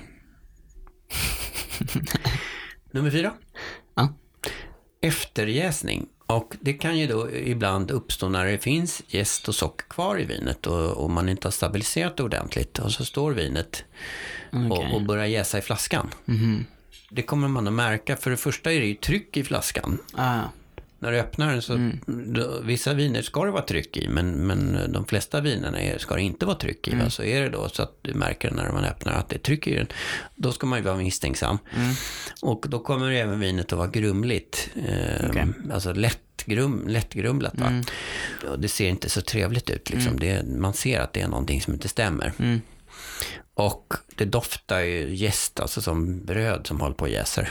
Nummer 2.91 3.11
fyra. 3.11 3.33
Ja. 3.95 4.15
Efterjäsning. 5.03 6.07
Och 6.37 6.57
det 6.61 6.73
kan 6.73 6.99
ju 6.99 7.07
då 7.07 7.31
ibland 7.31 7.91
uppstå 7.91 8.29
när 8.29 8.47
det 8.47 8.59
finns 8.59 9.03
jäst 9.07 9.49
och 9.49 9.55
socker 9.55 9.87
kvar 9.87 10.21
i 10.21 10.25
vinet 10.25 10.67
och, 10.67 10.91
och 10.91 11.11
man 11.11 11.29
inte 11.29 11.47
har 11.47 11.53
stabiliserat 11.53 12.17
det 12.17 12.23
ordentligt. 12.23 12.79
Och 12.79 12.93
så 12.93 13.05
står 13.05 13.33
vinet 13.33 13.85
Okej. 14.53 14.71
och, 14.71 14.95
och 14.95 15.03
börjar 15.03 15.27
jäsa 15.27 15.59
i 15.59 15.61
flaskan. 15.61 16.11
Det 17.11 17.23
kommer 17.23 17.49
man 17.49 17.67
att 17.67 17.73
märka. 17.73 18.17
För 18.17 18.31
det 18.31 18.37
första 18.37 18.73
är 18.73 18.81
det 18.81 18.87
ju 18.87 18.95
tryck 18.95 19.37
i 19.37 19.45
flaskan. 19.45 19.99
Ah, 20.15 20.41
När 21.03 21.13
du 21.13 21.19
öppnar 21.19 21.53
den 21.53 21.63
så, 21.63 21.91
då, 22.07 22.61
vissa 22.65 22.95
viner 22.95 23.23
ska 23.23 23.45
det 23.45 23.51
vara 23.51 23.63
tryck 23.63 23.97
i, 23.97 24.09
men, 24.09 24.47
men 24.47 24.93
de 24.93 25.05
flesta 25.05 25.41
vinerna 25.41 25.81
är, 25.81 25.99
ska 25.99 26.15
det 26.15 26.23
inte 26.23 26.47
vara 26.47 26.57
tryck 26.57 26.89
i. 26.89 26.95
Va? 26.95 27.11
Så 27.11 27.23
är 27.23 27.41
det 27.41 27.49
då 27.49 27.69
så 27.69 27.83
att 27.83 27.99
du 28.03 28.15
märker 28.15 28.51
när 28.51 28.73
man 28.73 28.85
öppnar 28.85 29.13
att 29.13 29.29
det 29.29 29.37
är 29.37 29.39
tryck 29.39 29.67
i 29.67 29.77
den, 29.77 29.87
då 30.37 30.53
ska 30.53 30.67
man 30.67 30.79
ju 30.79 30.85
vara 30.85 30.97
misstänksam. 30.97 31.59
Och 32.43 32.67
då 32.69 32.79
kommer 32.79 33.11
även 33.11 33.41
vinet 33.41 33.73
att 33.73 33.79
vara 33.79 33.89
grumligt, 33.89 34.71
eh, 34.89 35.29
Okej. 35.29 35.47
alltså 35.73 35.93
lätt, 35.93 36.45
grum, 36.47 36.85
lättgrumlat. 36.89 37.55
Va? 37.59 37.83
Och 38.51 38.61
det 38.61 38.69
ser 38.69 38.89
inte 38.89 39.09
så 39.09 39.21
trevligt 39.21 39.71
ut, 39.71 39.91
liksom. 39.91 40.21
det, 40.21 40.47
man 40.47 40.75
ser 40.75 41.01
att 41.01 41.13
det 41.13 41.21
är 41.21 41.29
någonting 41.29 41.61
som 41.61 41.73
inte 41.75 41.89
stämmer. 41.89 42.33
Och 43.55 43.95
det 44.17 44.25
doftar 44.25 44.81
ju 44.81 45.15
jäst, 45.15 45.61
alltså 45.61 45.83
som 45.83 46.25
bröd 46.25 46.67
som 46.67 46.81
håller 46.81 46.95
på 46.95 47.05
och 47.05 47.11
jäser. 47.11 47.49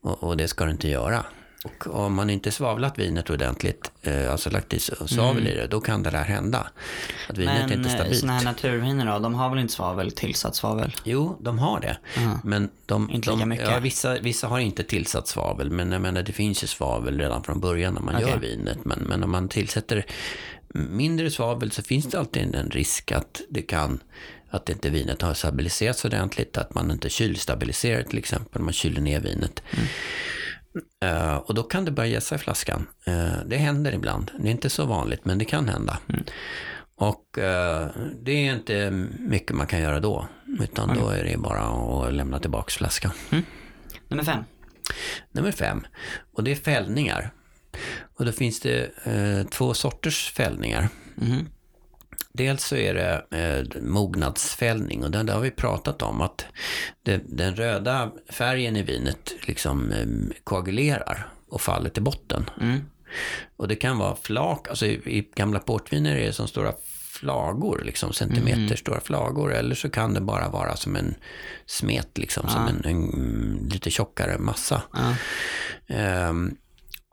Och, 0.00 0.22
och 0.22 0.36
det 0.36 0.48
ska 0.48 0.64
det 0.64 0.70
inte 0.70 0.88
göra. 0.88 1.24
Och 1.64 1.86
om 1.86 2.14
man 2.14 2.30
inte 2.30 2.50
svavlat 2.50 2.98
vinet 2.98 3.30
ordentligt, 3.30 3.92
eh, 4.02 4.32
alltså 4.32 4.50
lagt 4.50 4.72
i 4.72 4.78
svavel 4.78 5.46
i 5.46 5.54
det, 5.54 5.66
då 5.66 5.80
kan 5.80 6.02
det 6.02 6.10
där 6.10 6.24
hända. 6.24 6.66
Att 7.28 7.38
vinet 7.38 7.54
Men 7.54 7.72
inte 7.72 7.88
är 7.88 7.92
eh, 7.92 7.98
stabilt. 7.98 8.20
såna 8.20 8.32
här 8.32 8.44
naturviner 8.44 9.06
då, 9.12 9.18
de 9.18 9.34
har 9.34 9.50
väl 9.50 9.58
inte 9.58 9.72
svavel, 9.72 10.12
tillsatt 10.12 10.56
svavel? 10.56 10.92
Jo, 11.04 11.36
de 11.40 11.58
har 11.58 11.80
det. 11.80 11.98
Men 12.44 12.70
de, 12.86 13.10
Inte 13.10 13.30
lika 13.30 13.40
de, 13.40 13.48
mycket. 13.48 13.70
Ja, 13.70 13.78
vissa, 13.78 14.18
vissa 14.18 14.46
har 14.46 14.58
inte 14.58 14.82
tillsatt 14.82 15.28
svavel, 15.28 15.70
men 15.70 15.92
jag 15.92 16.02
menar, 16.02 16.22
det 16.22 16.32
finns 16.32 16.62
ju 16.62 16.66
svavel 16.66 17.18
redan 17.18 17.42
från 17.42 17.60
början 17.60 17.94
när 17.94 18.02
man 18.02 18.14
Okej. 18.14 18.28
gör 18.28 18.38
vinet. 18.38 18.84
Men, 18.84 18.98
men 18.98 19.24
om 19.24 19.30
man 19.30 19.48
tillsätter 19.48 20.06
mindre 20.74 21.30
svavel 21.30 21.70
så 21.70 21.82
finns 21.82 22.06
det 22.06 22.18
alltid 22.18 22.54
en 22.54 22.70
risk 22.70 23.12
att 23.12 23.40
det 23.50 23.62
kan 23.62 24.00
att 24.50 24.68
inte 24.68 24.90
vinet 24.90 25.22
har 25.22 25.34
stabiliserats 25.34 26.04
ordentligt, 26.04 26.58
att 26.58 26.74
man 26.74 26.90
inte 26.90 27.08
kylstabiliserar 27.08 28.02
till 28.02 28.18
exempel, 28.18 28.62
man 28.62 28.72
kyler 28.72 29.00
ner 29.00 29.20
vinet. 29.20 29.62
Eh, 31.00 31.36
och 31.36 31.54
då 31.54 31.62
kan 31.62 31.84
det 31.84 31.90
börja 31.90 32.08
jäsa 32.08 32.34
i 32.34 32.38
flaskan. 32.38 32.86
Eh, 33.06 33.38
det 33.46 33.56
händer 33.56 33.92
ibland. 33.92 34.30
Det 34.38 34.48
är 34.48 34.50
inte 34.50 34.70
så 34.70 34.84
vanligt, 34.84 35.24
men 35.24 35.38
det 35.38 35.44
kan 35.44 35.68
hända. 35.68 35.98
Och 36.96 37.38
eh, 37.38 37.88
det 38.22 38.32
är 38.32 38.54
inte 38.54 38.90
mycket 39.18 39.56
man 39.56 39.66
kan 39.66 39.80
göra 39.80 40.00
då. 40.00 40.28
Utan 40.60 40.98
då 40.98 41.08
är 41.08 41.24
det 41.24 41.38
bara 41.38 41.60
att 41.62 42.14
lämna 42.14 42.38
tillbaka 42.38 42.70
flaskan. 42.70 43.12
Nummer 44.08 44.24
fem. 44.24 44.44
Nummer 45.32 45.52
fem, 45.52 45.86
och 46.32 46.44
det 46.44 46.50
är 46.50 46.56
fällningar. 46.56 47.30
Och 48.18 48.24
då 48.24 48.32
finns 48.32 48.60
det 48.60 48.90
två 49.50 49.74
sorters 49.74 50.32
fällningar. 50.32 50.88
Mhm. 51.14 51.48
Dels 52.32 52.64
så 52.64 52.76
är 52.76 52.94
det 52.94 53.38
eh, 53.38 53.82
mognadsfällning 53.82 55.04
och 55.04 55.10
den 55.10 55.26
där 55.26 55.34
har 55.34 55.40
vi 55.40 55.50
pratat 55.50 56.02
om 56.02 56.20
att 56.20 56.46
det, 57.02 57.22
den 57.26 57.56
röda 57.56 58.12
färgen 58.28 58.76
i 58.76 58.82
vinet 58.82 59.32
liksom 59.42 59.92
eh, 59.92 60.06
koagulerar 60.44 61.28
och 61.48 61.60
faller 61.60 61.90
till 61.90 62.02
botten. 62.02 62.50
Mm. 62.60 62.80
Och 63.56 63.68
det 63.68 63.76
kan 63.76 63.98
vara 63.98 64.16
flak, 64.16 64.68
alltså 64.68 64.86
i, 64.86 64.92
i 65.18 65.30
gamla 65.34 65.58
portviner 65.60 66.16
är 66.16 66.26
det 66.26 66.32
som 66.32 66.48
stora 66.48 66.72
flagor, 67.14 67.82
liksom 67.84 68.12
centimeter 68.12 68.76
stora 68.76 69.00
flagor. 69.00 69.54
Eller 69.54 69.74
så 69.74 69.90
kan 69.90 70.14
det 70.14 70.20
bara 70.20 70.48
vara 70.48 70.76
som 70.76 70.96
en 70.96 71.14
smet, 71.66 72.18
liksom, 72.18 72.48
som 72.48 72.66
en, 72.66 72.84
en 72.84 73.68
lite 73.72 73.90
tjockare 73.90 74.38
massa. 74.38 74.82
Ja. 74.92 75.14
Ehm, 75.94 76.56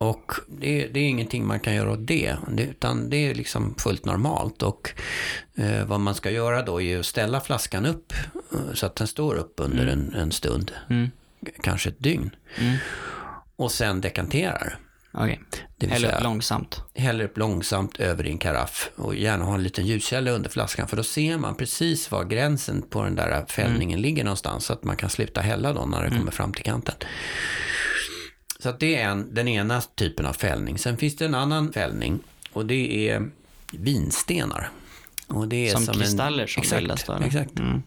och 0.01 0.33
det, 0.47 0.87
det 0.87 0.99
är 0.99 1.07
ingenting 1.07 1.47
man 1.47 1.59
kan 1.59 1.75
göra 1.75 1.91
åt 1.91 2.07
det, 2.07 2.35
utan 2.57 3.09
det 3.09 3.17
är 3.17 3.35
liksom 3.35 3.75
fullt 3.77 4.05
normalt. 4.05 4.63
Och 4.63 4.89
eh, 5.55 5.85
vad 5.85 5.99
man 5.99 6.15
ska 6.15 6.31
göra 6.31 6.61
då 6.61 6.81
är 6.81 6.99
att 6.99 7.05
ställa 7.05 7.41
flaskan 7.41 7.85
upp 7.85 8.13
eh, 8.53 8.73
så 8.73 8.85
att 8.85 8.95
den 8.95 9.07
står 9.07 9.35
upp 9.35 9.53
under 9.57 9.87
en, 9.87 10.13
en 10.13 10.31
stund, 10.31 10.71
Mm. 10.89 11.11
kanske 11.63 11.89
ett 11.89 11.99
dygn. 11.99 12.35
Och 13.55 13.71
sen 13.71 14.01
dekanterar. 14.01 14.77
Vill 15.79 15.91
Häll 15.91 16.05
upp 16.05 16.23
långsamt. 16.23 16.81
Häller 16.95 17.25
upp 17.25 17.37
långsamt 17.37 17.99
över 17.99 18.27
en 18.27 18.37
karaff 18.37 18.91
och 18.95 19.15
gärna 19.15 19.45
ha 19.45 19.53
en 19.53 19.63
liten 19.63 19.85
ljuskälla 19.85 20.31
under 20.31 20.49
flaskan 20.49 20.87
för 20.87 20.97
då 20.97 21.03
ser 21.03 21.37
man 21.37 21.55
precis 21.55 22.11
var 22.11 22.23
gränsen 22.25 22.81
på 22.81 23.03
den 23.03 23.15
där 23.15 23.45
fällningen 23.47 24.01
ligger 24.01 24.23
någonstans 24.23 24.65
så 24.65 24.73
att 24.73 24.83
man 24.83 24.95
kan 24.97 25.09
sluta 25.09 25.41
hälla 25.41 25.73
då 25.73 25.85
när 25.85 26.03
det 26.03 26.09
kommer 26.09 26.31
fram 26.31 26.53
till 26.53 26.63
kanten. 26.65 26.95
Så 28.61 28.71
det 28.71 28.95
är 28.95 29.09
en, 29.09 29.33
den 29.33 29.47
ena 29.47 29.81
typen 29.81 30.25
av 30.25 30.33
fällning. 30.33 30.77
Sen 30.77 30.97
finns 30.97 31.15
det 31.15 31.25
en 31.25 31.35
annan 31.35 31.73
fällning 31.73 32.19
och 32.53 32.65
det 32.65 33.09
är 33.09 33.29
vinstenar. 33.71 34.69
Och 35.27 35.47
det 35.47 35.69
är 35.69 35.75
Som 35.75 35.93
kristaller 35.93 36.47
som 36.47 36.61
exakt, 36.61 36.81
bildas 36.81 37.03
då? 37.03 37.17
Exakt. 37.25 37.59
Mm. 37.59 37.81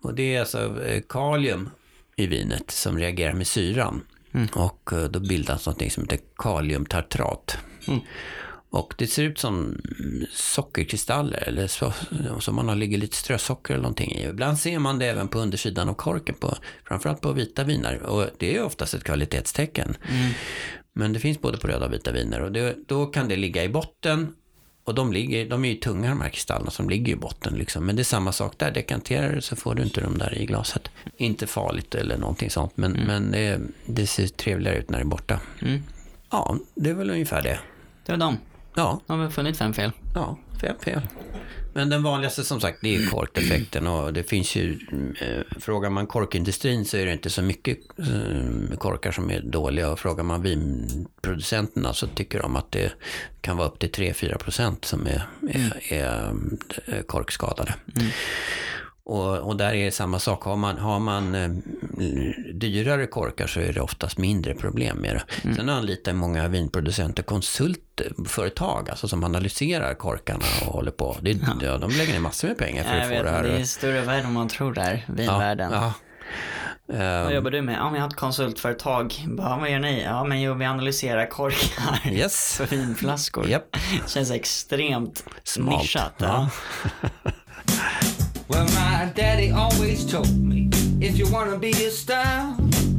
Och 0.00 0.14
det 0.14 0.34
är 0.34 0.40
alltså 0.40 0.84
eh, 0.84 1.02
kalium 1.08 1.70
i 2.16 2.26
vinet 2.26 2.70
som 2.70 2.98
reagerar 2.98 3.32
med 3.32 3.46
syran. 3.46 4.00
Mm. 4.32 4.48
Och 4.54 4.92
eh, 4.92 5.04
då 5.04 5.20
bildas 5.20 5.66
något 5.66 5.92
som 5.92 6.02
heter 6.02 6.18
kaliumtartrat. 6.36 7.56
Mm. 7.88 8.00
Och 8.72 8.94
det 8.98 9.06
ser 9.06 9.22
ut 9.22 9.38
som 9.38 9.54
mm, 10.00 10.26
sockerkristaller 10.32 11.48
eller 11.48 11.66
så, 11.66 11.92
som 12.40 12.54
man 12.54 12.68
har 12.68 12.76
ligger 12.76 12.98
lite 12.98 13.16
strösocker 13.16 13.74
eller 13.74 13.82
någonting 13.82 14.12
i. 14.12 14.24
Ibland 14.24 14.58
ser 14.58 14.78
man 14.78 14.98
det 14.98 15.06
även 15.06 15.28
på 15.28 15.38
undersidan 15.38 15.88
av 15.88 15.94
korken, 15.94 16.34
på, 16.34 16.56
framförallt 16.84 17.20
på 17.20 17.32
vita 17.32 17.64
viner. 17.64 18.02
Och 18.02 18.26
det 18.38 18.56
är 18.56 18.62
oftast 18.62 18.94
ett 18.94 19.04
kvalitetstecken. 19.04 19.96
Men 20.92 21.12
det 21.12 21.18
finns 21.20 21.40
både 21.40 21.58
på 21.58 21.68
röda 21.68 21.86
och 21.86 21.92
vita 21.92 22.12
viner 22.12 22.42
och 22.42 22.52
det, 22.52 22.76
då 22.86 23.06
kan 23.06 23.28
det 23.28 23.36
ligga 23.36 23.64
i 23.64 23.68
botten. 23.68 24.34
Och 24.84 24.94
de, 24.94 25.12
ligger, 25.12 25.48
de 25.48 25.64
är 25.64 25.68
ju 25.68 25.74
tunga 25.74 26.08
de 26.08 26.20
här 26.20 26.28
kristallerna 26.28 26.70
som 26.70 26.90
ligger 26.90 27.12
i 27.12 27.16
botten. 27.16 27.54
Liksom. 27.54 27.86
Men 27.86 27.96
det 27.96 28.02
är 28.02 28.04
samma 28.04 28.32
sak 28.32 28.58
där, 28.58 28.70
dekanterar 28.70 29.34
du 29.34 29.40
så 29.40 29.56
får 29.56 29.74
du 29.74 29.82
inte 29.82 30.00
dem 30.00 30.18
där 30.18 30.38
i 30.38 30.46
glaset. 30.46 30.90
Inte 31.16 31.46
farligt 31.46 31.94
eller 31.94 32.18
någonting 32.18 32.50
sånt, 32.50 32.76
men, 32.76 32.92
men 32.92 33.30
det, 33.30 33.60
det 33.86 34.06
ser 34.06 34.26
trevligare 34.26 34.76
ut 34.76 34.90
när 34.90 34.98
det 34.98 35.02
är 35.02 35.06
borta. 35.06 35.40
Mm. 35.62 35.82
Ja, 36.30 36.56
det 36.74 36.90
är 36.90 36.94
väl 36.94 37.10
ungefär 37.10 37.42
det. 37.42 37.58
Det 38.06 38.12
var 38.12 38.18
dem. 38.18 38.38
Ja, 38.74 39.00
Då 39.06 39.14
har 39.14 39.24
vi 39.24 39.30
funnit 39.30 39.56
fem 39.56 39.72
fel. 39.74 39.92
ja, 40.14 40.38
fem 40.60 40.76
fel. 40.84 41.00
Men 41.74 41.88
den 41.90 42.02
vanligaste 42.02 42.44
som 42.44 42.60
sagt, 42.60 42.78
det 42.82 42.96
är 42.96 43.06
korkdefekten 43.10 43.86
och 43.86 44.12
det 44.12 44.22
finns 44.22 44.56
ju, 44.56 44.78
eh, 45.20 45.58
frågar 45.60 45.90
man 45.90 46.06
korkindustrin 46.06 46.84
så 46.84 46.96
är 46.96 47.06
det 47.06 47.12
inte 47.12 47.30
så 47.30 47.42
mycket 47.42 47.78
eh, 47.98 48.76
korkar 48.78 49.12
som 49.12 49.30
är 49.30 49.40
dåliga 49.40 49.90
och 49.90 49.98
frågar 49.98 50.24
man 50.24 50.42
vinproducenterna 50.42 51.92
så 51.92 52.06
tycker 52.06 52.42
de 52.42 52.56
att 52.56 52.72
det 52.72 52.92
kan 53.40 53.56
vara 53.56 53.68
upp 53.68 53.78
till 53.78 53.90
3-4 53.90 54.38
procent 54.38 54.84
som 54.84 55.06
är, 55.06 55.26
är, 55.50 55.92
är 55.92 56.34
eh, 56.86 57.02
korkskadade. 57.02 57.74
Och, 59.04 59.38
och 59.38 59.56
där 59.56 59.74
är 59.74 59.84
det 59.84 59.90
samma 59.92 60.18
sak. 60.18 60.42
Har 60.44 60.56
man, 60.56 60.78
har 60.78 60.98
man 60.98 61.34
eh, 61.34 61.50
dyrare 62.54 63.06
korkar 63.06 63.46
så 63.46 63.60
är 63.60 63.72
det 63.72 63.80
oftast 63.80 64.18
mindre 64.18 64.54
problem 64.54 64.96
med 64.96 65.14
det. 65.42 65.54
Sen 65.54 65.68
anlitar 65.68 66.12
många 66.12 66.48
vinproducenter 66.48 67.22
konsultföretag, 67.22 68.90
alltså 68.90 69.08
som 69.08 69.24
analyserar 69.24 69.94
korkarna 69.94 70.44
och 70.66 70.72
håller 70.72 70.90
på. 70.90 71.16
Det, 71.20 71.38
ja. 71.62 71.78
de 71.78 71.90
lägger 71.90 72.12
ner 72.12 72.20
massor 72.20 72.48
med 72.48 72.58
pengar 72.58 72.84
för 72.84 72.90
Jag 72.90 73.00
att 73.00 73.08
få 73.08 73.14
vet, 73.14 73.24
det 73.24 73.30
här. 73.30 73.42
det 73.42 73.60
är 73.60 73.64
större 73.64 74.00
värld 74.00 74.24
än 74.24 74.32
man 74.32 74.48
tror 74.48 74.74
där, 74.74 75.04
vinvärlden. 75.08 75.72
Ja, 75.72 75.94
ja. 76.86 77.22
Vad 77.24 77.34
jobbar 77.34 77.50
du 77.50 77.62
med? 77.62 77.74
Ja, 77.74 77.84
men 77.84 77.94
jag 77.94 78.02
har 78.02 78.08
ett 78.08 78.16
konsultföretag. 78.16 79.14
Bara, 79.26 79.56
vad 79.58 79.70
gör 79.70 79.78
ni? 79.78 80.02
Ja, 80.02 80.24
men 80.24 80.40
jo, 80.40 80.54
vi 80.54 80.64
analyserar 80.64 81.26
korkar 81.26 82.10
Yes. 82.12 82.56
för 82.58 82.66
vinflaskor. 82.66 83.48
Japp. 83.48 83.76
Känns 84.06 84.30
extremt 84.30 85.24
Smalt. 85.44 85.82
nischat. 85.82 86.14
Ja. 86.18 86.50
Well, 88.52 88.64
my 88.64 89.12
daddy 89.14 89.50
always 89.50 90.12
told 90.12 90.44
me 90.44 90.68
if 91.00 91.18
you 91.18 91.26
wanna 91.32 91.58
be 91.58 91.70
a 91.70 91.90
star, 91.90 92.54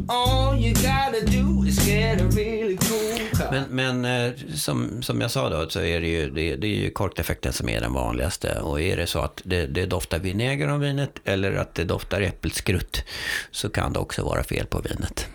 all 0.10 0.56
you 0.56 0.74
gotta 0.74 1.26
do 1.26 1.64
is 1.64 1.88
get 1.88 2.22
a 2.22 2.26
really 2.26 2.78
cool 2.78 3.20
car. 3.38 3.52
Men, 3.52 4.02
men 4.02 4.26
eh, 4.26 4.34
som, 4.56 5.02
som 5.02 5.22
jag 5.22 5.32
sa 5.32 5.50
då, 5.50 5.70
så 5.70 5.80
är 5.80 6.02
det 6.02 6.08
ju, 6.08 6.30
det, 6.30 6.56
det 6.56 6.68
är 6.68 6.76
ju 6.76 6.92
korkdefekten 6.92 7.54
som 7.54 7.70
är 7.70 7.82
den 7.82 7.94
vanligaste. 7.94 8.62
Och 8.62 8.82
är 8.82 8.98
det 8.98 9.08
så 9.08 9.20
att 9.20 9.42
det, 9.46 9.66
det 9.66 9.86
doftar 9.86 10.20
vinäger 10.20 10.68
om 10.68 10.80
vinet 10.80 11.20
eller 11.26 11.56
att 11.56 11.76
det 11.76 11.84
doftar 11.84 12.22
äppelskrutt 12.22 13.04
så 13.52 13.70
kan 13.70 13.94
det 13.94 14.00
också 14.00 14.24
vara 14.24 14.44
fel 14.44 14.66
på 14.66 14.80
vinet. 14.80 15.28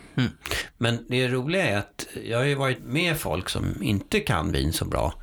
Men 0.78 1.04
det 1.08 1.28
roliga 1.28 1.66
är 1.66 1.78
att 1.78 2.06
jag 2.24 2.38
har 2.38 2.44
ju 2.44 2.54
varit 2.54 2.84
med 2.84 3.16
folk 3.16 3.48
som 3.48 3.82
inte 3.82 4.20
kan 4.20 4.52
vin 4.52 4.72
så 4.72 4.84
bra. 4.84 5.14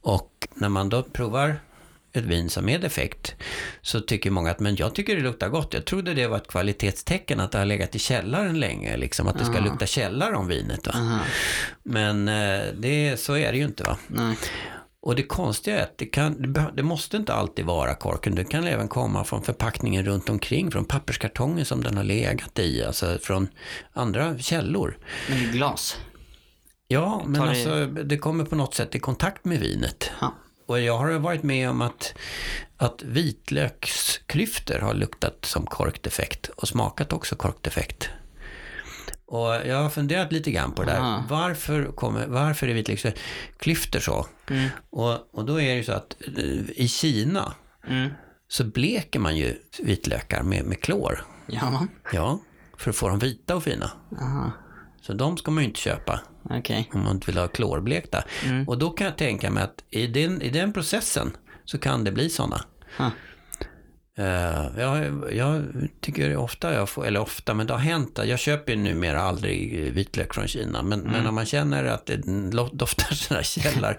Och 0.00 0.48
när 0.54 0.68
man 0.68 0.88
då 0.88 1.02
provar 1.02 1.56
ett 2.16 2.24
vin 2.24 2.50
som 2.50 2.68
är 2.68 2.78
defekt 2.78 3.34
så 3.82 4.00
tycker 4.00 4.30
många 4.30 4.50
att 4.50 4.60
men 4.60 4.76
jag 4.76 4.94
tycker 4.94 5.16
det 5.16 5.22
luktar 5.22 5.48
gott. 5.48 5.74
Jag 5.74 5.84
trodde 5.84 6.14
det 6.14 6.26
var 6.26 6.36
ett 6.36 6.48
kvalitetstecken 6.48 7.40
att 7.40 7.52
det 7.52 7.58
har 7.58 7.64
legat 7.66 7.94
i 7.94 7.98
källaren 7.98 8.60
länge, 8.60 8.96
liksom, 8.96 9.26
att 9.28 9.38
det 9.38 9.44
ska 9.44 9.60
lukta 9.60 9.86
källare 9.86 10.36
om 10.36 10.48
vinet. 10.48 10.86
Va? 10.86 11.20
Men 11.82 12.28
eh, 12.28 12.60
det, 12.78 13.20
så 13.20 13.36
är 13.36 13.52
det 13.52 13.58
ju 13.58 13.64
inte. 13.64 13.84
va. 13.84 13.96
Nej. 14.08 14.36
Och 15.00 15.14
det 15.16 15.22
konstiga 15.22 15.78
är 15.78 15.82
att 15.82 15.98
det, 15.98 16.06
kan, 16.06 16.52
det, 16.52 16.64
det 16.74 16.82
måste 16.82 17.16
inte 17.16 17.34
alltid 17.34 17.64
vara 17.64 17.94
korken. 17.94 18.34
Det 18.34 18.44
kan 18.44 18.64
även 18.64 18.88
komma 18.88 19.24
från 19.24 19.42
förpackningen 19.42 20.04
runt 20.04 20.28
omkring, 20.28 20.70
från 20.70 20.84
papperskartongen 20.84 21.64
som 21.64 21.82
den 21.82 21.96
har 21.96 22.04
legat 22.04 22.58
i, 22.58 22.84
alltså 22.84 23.18
från 23.22 23.48
andra 23.92 24.38
källor. 24.38 24.98
Men 25.28 25.38
det 25.42 25.48
glas. 25.48 25.96
Ja, 26.88 27.22
men 27.26 27.34
Tar 27.40 27.44
det- 27.46 27.50
alltså 27.50 27.86
det 27.86 28.18
kommer 28.18 28.44
på 28.44 28.56
något 28.56 28.74
sätt 28.74 28.94
i 28.94 28.98
kontakt 28.98 29.44
med 29.44 29.60
vinet. 29.60 30.10
Ja. 30.20 30.34
Och 30.66 30.80
jag 30.80 30.98
har 30.98 31.12
varit 31.18 31.42
med 31.42 31.70
om 31.70 31.82
att, 31.82 32.14
att 32.76 33.02
vitlöksklyftor 33.02 34.78
har 34.78 34.94
luktat 34.94 35.44
som 35.44 35.66
korkdefekt 35.66 36.48
och 36.48 36.68
smakat 36.68 37.12
också 37.12 37.36
korkdefekt. 37.36 38.08
Och 39.26 39.54
jag 39.54 39.82
har 39.82 39.90
funderat 39.90 40.32
lite 40.32 40.50
grann 40.50 40.72
på 40.72 40.82
det 40.82 40.90
där. 40.92 40.98
Aha. 40.98 41.24
Varför, 41.28 41.84
kommer, 41.84 42.26
varför 42.26 42.68
är 42.68 42.74
vitlöksklyftor 42.74 44.00
så? 44.00 44.26
Mm. 44.50 44.68
Och, 44.90 45.34
och 45.34 45.44
då 45.44 45.60
är 45.60 45.68
det 45.68 45.74
ju 45.76 45.84
så 45.84 45.92
att 45.92 46.16
eh, 46.38 46.70
i 46.70 46.88
Kina 46.88 47.54
Mm. 47.88 48.10
så 48.48 48.64
bleker 48.64 49.18
man 49.18 49.36
ju 49.36 49.58
vitlökar 49.78 50.42
med, 50.42 50.64
med 50.64 50.80
klor. 50.80 51.24
Ja. 51.46 51.86
Ja, 52.12 52.38
för 52.76 52.90
att 52.90 52.96
få 52.96 53.08
dem 53.08 53.18
vita 53.18 53.56
och 53.56 53.62
fina. 53.62 53.90
Aha. 54.20 54.52
Så 55.06 55.12
de 55.12 55.36
ska 55.36 55.50
man 55.50 55.62
ju 55.62 55.68
inte 55.68 55.80
köpa 55.80 56.20
Okej. 56.50 56.90
om 56.94 57.04
man 57.04 57.14
inte 57.14 57.26
vill 57.26 57.38
ha 57.38 57.48
klorblekta. 57.48 58.24
Mm. 58.44 58.68
Och 58.68 58.78
då 58.78 58.90
kan 58.90 59.04
jag 59.04 59.16
tänka 59.16 59.50
mig 59.50 59.62
att 59.62 59.84
i 59.90 60.06
den, 60.06 60.42
i 60.42 60.48
den 60.50 60.72
processen 60.72 61.36
så 61.64 61.78
kan 61.78 62.04
det 62.04 62.12
bli 62.12 62.28
sådana. 62.30 62.60
Ha. 62.98 63.10
Uh, 64.18 64.80
jag, 64.80 65.24
jag 65.32 65.62
tycker 66.00 66.36
ofta, 66.36 66.74
jag 66.74 66.88
får, 66.88 67.06
eller 67.06 67.20
ofta, 67.20 67.54
men 67.54 67.66
det 67.66 67.72
har 67.72 67.80
hänt. 67.80 68.20
Jag 68.24 68.38
köper 68.38 68.72
ju 68.72 68.78
numera 68.78 69.20
aldrig 69.22 69.92
vitlök 69.92 70.34
från 70.34 70.46
Kina. 70.48 70.82
Men, 70.82 71.00
Mm. 71.00 71.12
men 71.12 71.26
om 71.26 71.34
man 71.34 71.46
känner 71.46 71.84
att 71.84 72.06
det 72.06 72.16
doftar 72.72 73.14
sådana 73.14 73.42
källar 73.42 73.98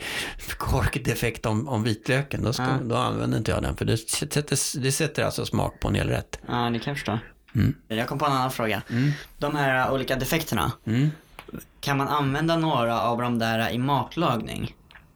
korkdefekt 0.58 1.46
om, 1.46 1.68
om 1.68 1.84
vitlöken, 1.84 2.44
då, 2.44 2.54
ska, 2.54 2.64
Ja. 2.64 2.80
då 2.84 2.96
använder 2.96 3.38
inte 3.38 3.52
jag 3.52 3.62
den. 3.64 3.76
För 3.78 3.86
det 3.86 3.98
sätter, 3.98 4.80
det 4.82 4.92
sätter 4.92 5.24
alltså 5.24 5.46
smak 5.46 5.80
på 5.80 5.88
en 5.88 5.96
hel 5.96 6.08
rätt. 6.08 6.40
Ja, 6.48 6.70
det 6.74 6.80
kan 6.80 6.92
jag 6.92 6.98
förstå. 6.98 7.20
Mm. 7.56 7.76
Jag 7.88 8.08
kom 8.08 8.20
på 8.20 8.26
en 8.26 8.32
annan 8.32 8.52
fråga. 8.52 8.82
De 9.38 9.56
här 9.56 9.92
olika 9.92 10.16
defekterna, 10.16 10.72
Mm. 10.88 11.12
kan 11.80 11.98
man 11.98 12.08
använda 12.08 12.58
några 12.58 13.02
av 13.02 13.22
de 13.22 13.40
där 13.40 13.70
i 13.70 13.78
matlagning? 13.78 14.76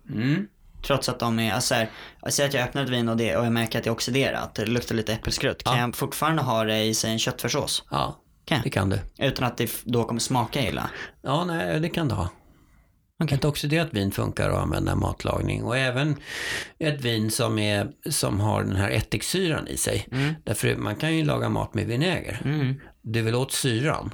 Mm. 0.09 0.47
Trots 0.87 1.09
att 1.09 1.19
de 1.19 1.39
är, 1.39 1.53
alltså 1.53 1.75
här, 1.75 1.89
jag 2.21 2.33
säger 2.33 2.49
att 2.49 2.53
jag 2.55 2.63
öppnar 2.63 2.83
ett 2.83 2.89
vin 2.89 3.09
och, 3.09 3.17
det, 3.17 3.35
och 3.37 3.45
jag 3.45 3.51
märker 3.53 3.77
att 3.77 3.83
det 3.83 3.89
är 3.89 3.91
oxiderat, 3.91 4.55
det 4.55 4.65
luktar 4.65 4.95
lite 4.95 5.13
äppelskrutt. 5.13 5.63
Kan 5.63 5.73
Ja. 5.77 5.79
jag 5.79 5.95
fortfarande 5.95 6.41
ha 6.41 6.63
det 6.63 6.83
i 6.83 6.93
sig 6.93 7.11
en 7.11 7.19
köttfärssås? 7.19 7.83
Ja, 7.91 8.17
Kan 8.45 8.61
Det 8.63 8.69
kan 8.69 8.89
du. 8.89 8.99
Utan 9.17 9.47
att 9.47 9.57
det 9.57 9.71
då 9.83 10.03
kommer 10.03 10.19
smaka 10.19 10.61
illa? 10.61 10.89
Ja, 11.21 11.43
nej, 11.45 11.79
det 11.79 11.89
kan 11.89 12.07
du 12.07 12.15
ha. 12.15 12.29
Okej. 13.21 13.37
Ett 13.37 13.45
oxiderat 13.45 13.87
vin 13.91 14.11
funkar 14.11 14.49
att 14.49 14.57
använda 14.57 14.95
matlagning 14.95 15.63
och 15.63 15.77
även 15.77 16.15
ett 16.79 17.01
vin 17.01 17.31
som, 17.31 17.59
är, 17.59 17.87
som 18.09 18.39
har 18.39 18.63
den 18.63 18.75
här 18.75 18.89
ättiksyran 18.89 19.67
i 19.67 19.77
sig. 19.77 20.07
Därför 20.43 20.75
man 20.75 20.95
kan 20.95 21.17
ju 21.17 21.23
laga 21.25 21.49
mat 21.49 21.73
med 21.73 21.85
vinäger. 21.87 22.41
Mm. 22.45 22.75
Du 23.03 23.21
vill 23.21 23.35
åt 23.35 23.51
syran. 23.51 24.13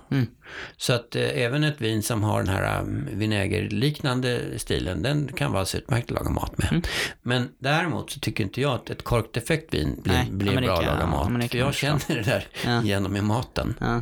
Så 0.78 0.94
att 0.94 1.16
eh, 1.16 1.24
även 1.44 1.64
ett 1.64 1.82
vin 1.82 2.04
som 2.04 2.24
har 2.24 2.44
den 2.44 2.50
här 2.50 2.82
um, 2.82 3.08
vinägerliknande 3.12 4.42
stilen, 4.58 5.02
den 5.02 5.28
kan 5.36 5.52
vara 5.52 5.66
så 5.66 5.78
utmärkt 5.78 6.06
att 6.12 6.12
laga 6.18 6.30
mat 6.30 6.58
med. 6.58 6.88
Men 7.22 7.50
däremot 7.60 8.12
så 8.12 8.20
tycker 8.20 8.44
inte 8.44 8.62
jag 8.62 8.74
att 8.74 8.90
ett 8.90 9.04
korkdefekt 9.04 9.74
vin 9.74 10.00
blir, 10.04 10.14
Nej, 10.14 10.28
blir 10.32 10.62
bra 10.62 10.74
att 10.78 10.86
kan- 10.86 10.94
laga 10.94 11.06
mat. 11.08 11.28
För 11.42 11.48
kan 11.48 11.60
jag 11.60 11.74
känner 11.74 12.02
det 12.08 12.22
där 12.22 12.48
Ja. 12.66 12.82
genom 12.84 13.16
i 13.16 13.22
maten. 13.22 13.76
Ja. 13.80 14.02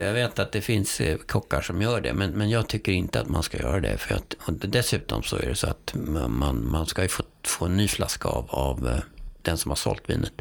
Jag 0.00 0.12
vet 0.12 0.38
att 0.38 0.52
det 0.52 0.60
finns 0.60 1.00
eh, 1.00 1.18
kockar 1.18 1.60
som 1.60 1.82
gör 1.82 2.00
det, 2.00 2.12
men, 2.12 2.30
men 2.30 2.50
jag 2.50 2.68
tycker 2.68 2.92
inte 2.92 3.20
att 3.20 3.28
man 3.28 3.42
ska 3.42 3.58
göra 3.58 3.80
det. 3.80 3.98
För 3.98 4.14
att, 4.14 4.34
dessutom 4.46 5.22
så 5.22 5.36
är 5.36 5.46
det 5.46 5.54
så 5.54 5.66
att 5.66 5.94
man, 5.94 6.70
man, 6.70 6.86
ska 6.86 7.02
ju 7.02 7.08
få, 7.08 7.22
få 7.42 7.64
en 7.64 7.76
ny 7.76 7.88
flaska 7.88 8.28
av, 8.28 8.46
av 8.50 8.88
eh, 8.88 8.98
den 9.42 9.58
som 9.58 9.70
har 9.70 9.76
sålt 9.76 10.10
vinet. 10.10 10.32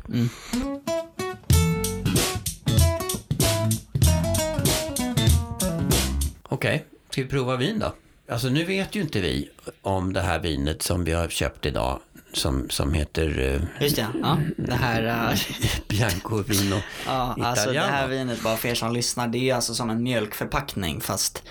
Okej, 6.44 6.86
ska 7.10 7.22
vi 7.22 7.28
prova 7.28 7.56
vin 7.56 7.80
då? 7.80 7.94
Alltså 8.30 8.50
nu 8.50 8.64
vet 8.64 8.96
ju 8.96 9.02
inte 9.02 9.22
vi 9.22 9.50
om 9.82 10.14
det 10.14 10.22
här 10.22 10.40
vinet 10.40 10.82
som 10.82 11.04
vi 11.04 11.12
har 11.12 11.28
köpt 11.28 11.66
idag 11.66 12.00
som, 12.38 12.70
som 12.70 12.94
heter 12.94 13.39
eh, 13.79 13.84
Just 13.84 13.96
det, 13.96 14.08
ja. 14.22 14.38
Det 14.58 14.74
här, 14.74 15.32
äh, 15.32 15.39
Bianco 15.89 16.44
Vino 16.44 16.75
ja, 17.06 17.32
Italiano. 17.32 17.46
alltså 17.50 17.72
det 17.72 17.79
här 17.79 18.08
vinet, 18.08 18.41
bara 18.44 18.58
för 18.58 18.67
er 18.70 18.75
som 18.75 18.94
lyssnar, 18.94 19.27
det 19.27 19.50
är 19.50 19.56
alltså 19.56 19.74
som 19.74 19.89
en 19.89 20.03
mjölkförpackning 20.03 21.01
fast 21.01 21.44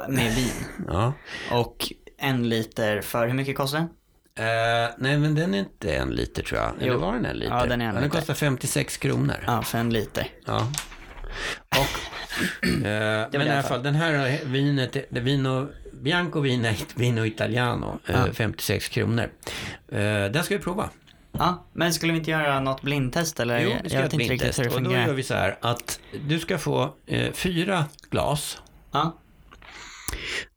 äh, 0.00 0.08
med 0.08 0.34
vin. 0.34 0.64
Ja. 0.88 1.12
Och 1.50 1.92
en 2.18 2.48
liter 2.48 3.00
för, 3.00 3.26
hur 3.26 3.34
mycket 3.34 3.56
kostar 3.56 3.78
den? 3.78 3.88
Eh, 4.38 4.90
nej, 4.98 5.18
men 5.18 5.34
den 5.34 5.54
är 5.54 5.58
inte 5.58 5.94
en 5.94 6.10
liter 6.10 6.42
tror 6.42 6.60
jag. 6.60 6.72
Eller 6.80 6.92
Jo. 6.92 6.98
var 6.98 7.12
den 7.12 7.24
en 7.26 7.36
liter? 7.36 7.54
Ja, 7.54 7.66
den 7.66 7.80
är 7.80 7.86
en 7.88 7.94
Den 7.94 8.04
liter. 8.04 8.18
kostar 8.18 8.34
56 8.34 8.96
kronor. 8.96 9.36
Ja, 9.46 9.62
för 9.62 9.78
en 9.78 9.92
liter. 9.92 10.28
Ja. 10.46 10.72
Och, 11.68 12.00
eh, 12.68 13.28
men 13.32 13.42
i 13.46 13.50
alla 13.50 13.62
fall, 13.62 13.82
den 13.82 13.94
här 13.94 14.40
vinet, 14.44 14.92
det 15.10 15.20
Vino, 15.20 15.68
Bianco 16.02 16.40
Vino, 16.40 16.68
Vino 16.94 17.26
Italiano, 17.26 17.98
eh, 18.06 18.24
56 18.32 18.88
kronor. 18.88 19.30
Eh, 19.88 19.98
den 20.24 20.44
ska 20.44 20.56
vi 20.56 20.62
prova. 20.62 20.90
Ja, 21.32 21.66
men 21.72 21.94
skulle 21.94 22.12
vi 22.12 22.18
inte 22.18 22.30
göra 22.30 22.60
något 22.60 22.82
blindtest 22.82 23.40
eller? 23.40 23.60
Jo, 23.60 23.70
vi 23.70 23.76
ska 23.76 23.82
jag 23.84 23.92
göra 23.92 24.06
ett 24.06 24.16
blindtest. 24.16 24.58
Och 24.58 24.82
då 24.82 24.92
gör 24.92 25.12
vi 25.12 25.22
så 25.22 25.34
här 25.34 25.58
att 25.60 26.00
du 26.28 26.38
ska 26.38 26.58
få 26.58 26.94
eh, 27.06 27.32
fyra 27.32 27.84
glas 28.10 28.58
Ja, 28.92 29.18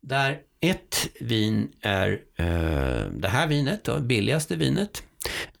Där 0.00 0.38
ett 0.60 1.08
vin 1.20 1.72
är 1.80 2.20
eh, 2.36 2.46
det 3.12 3.28
här 3.28 3.46
vinet, 3.46 3.84
då, 3.84 4.00
billigaste 4.00 4.56
vinet. 4.56 5.02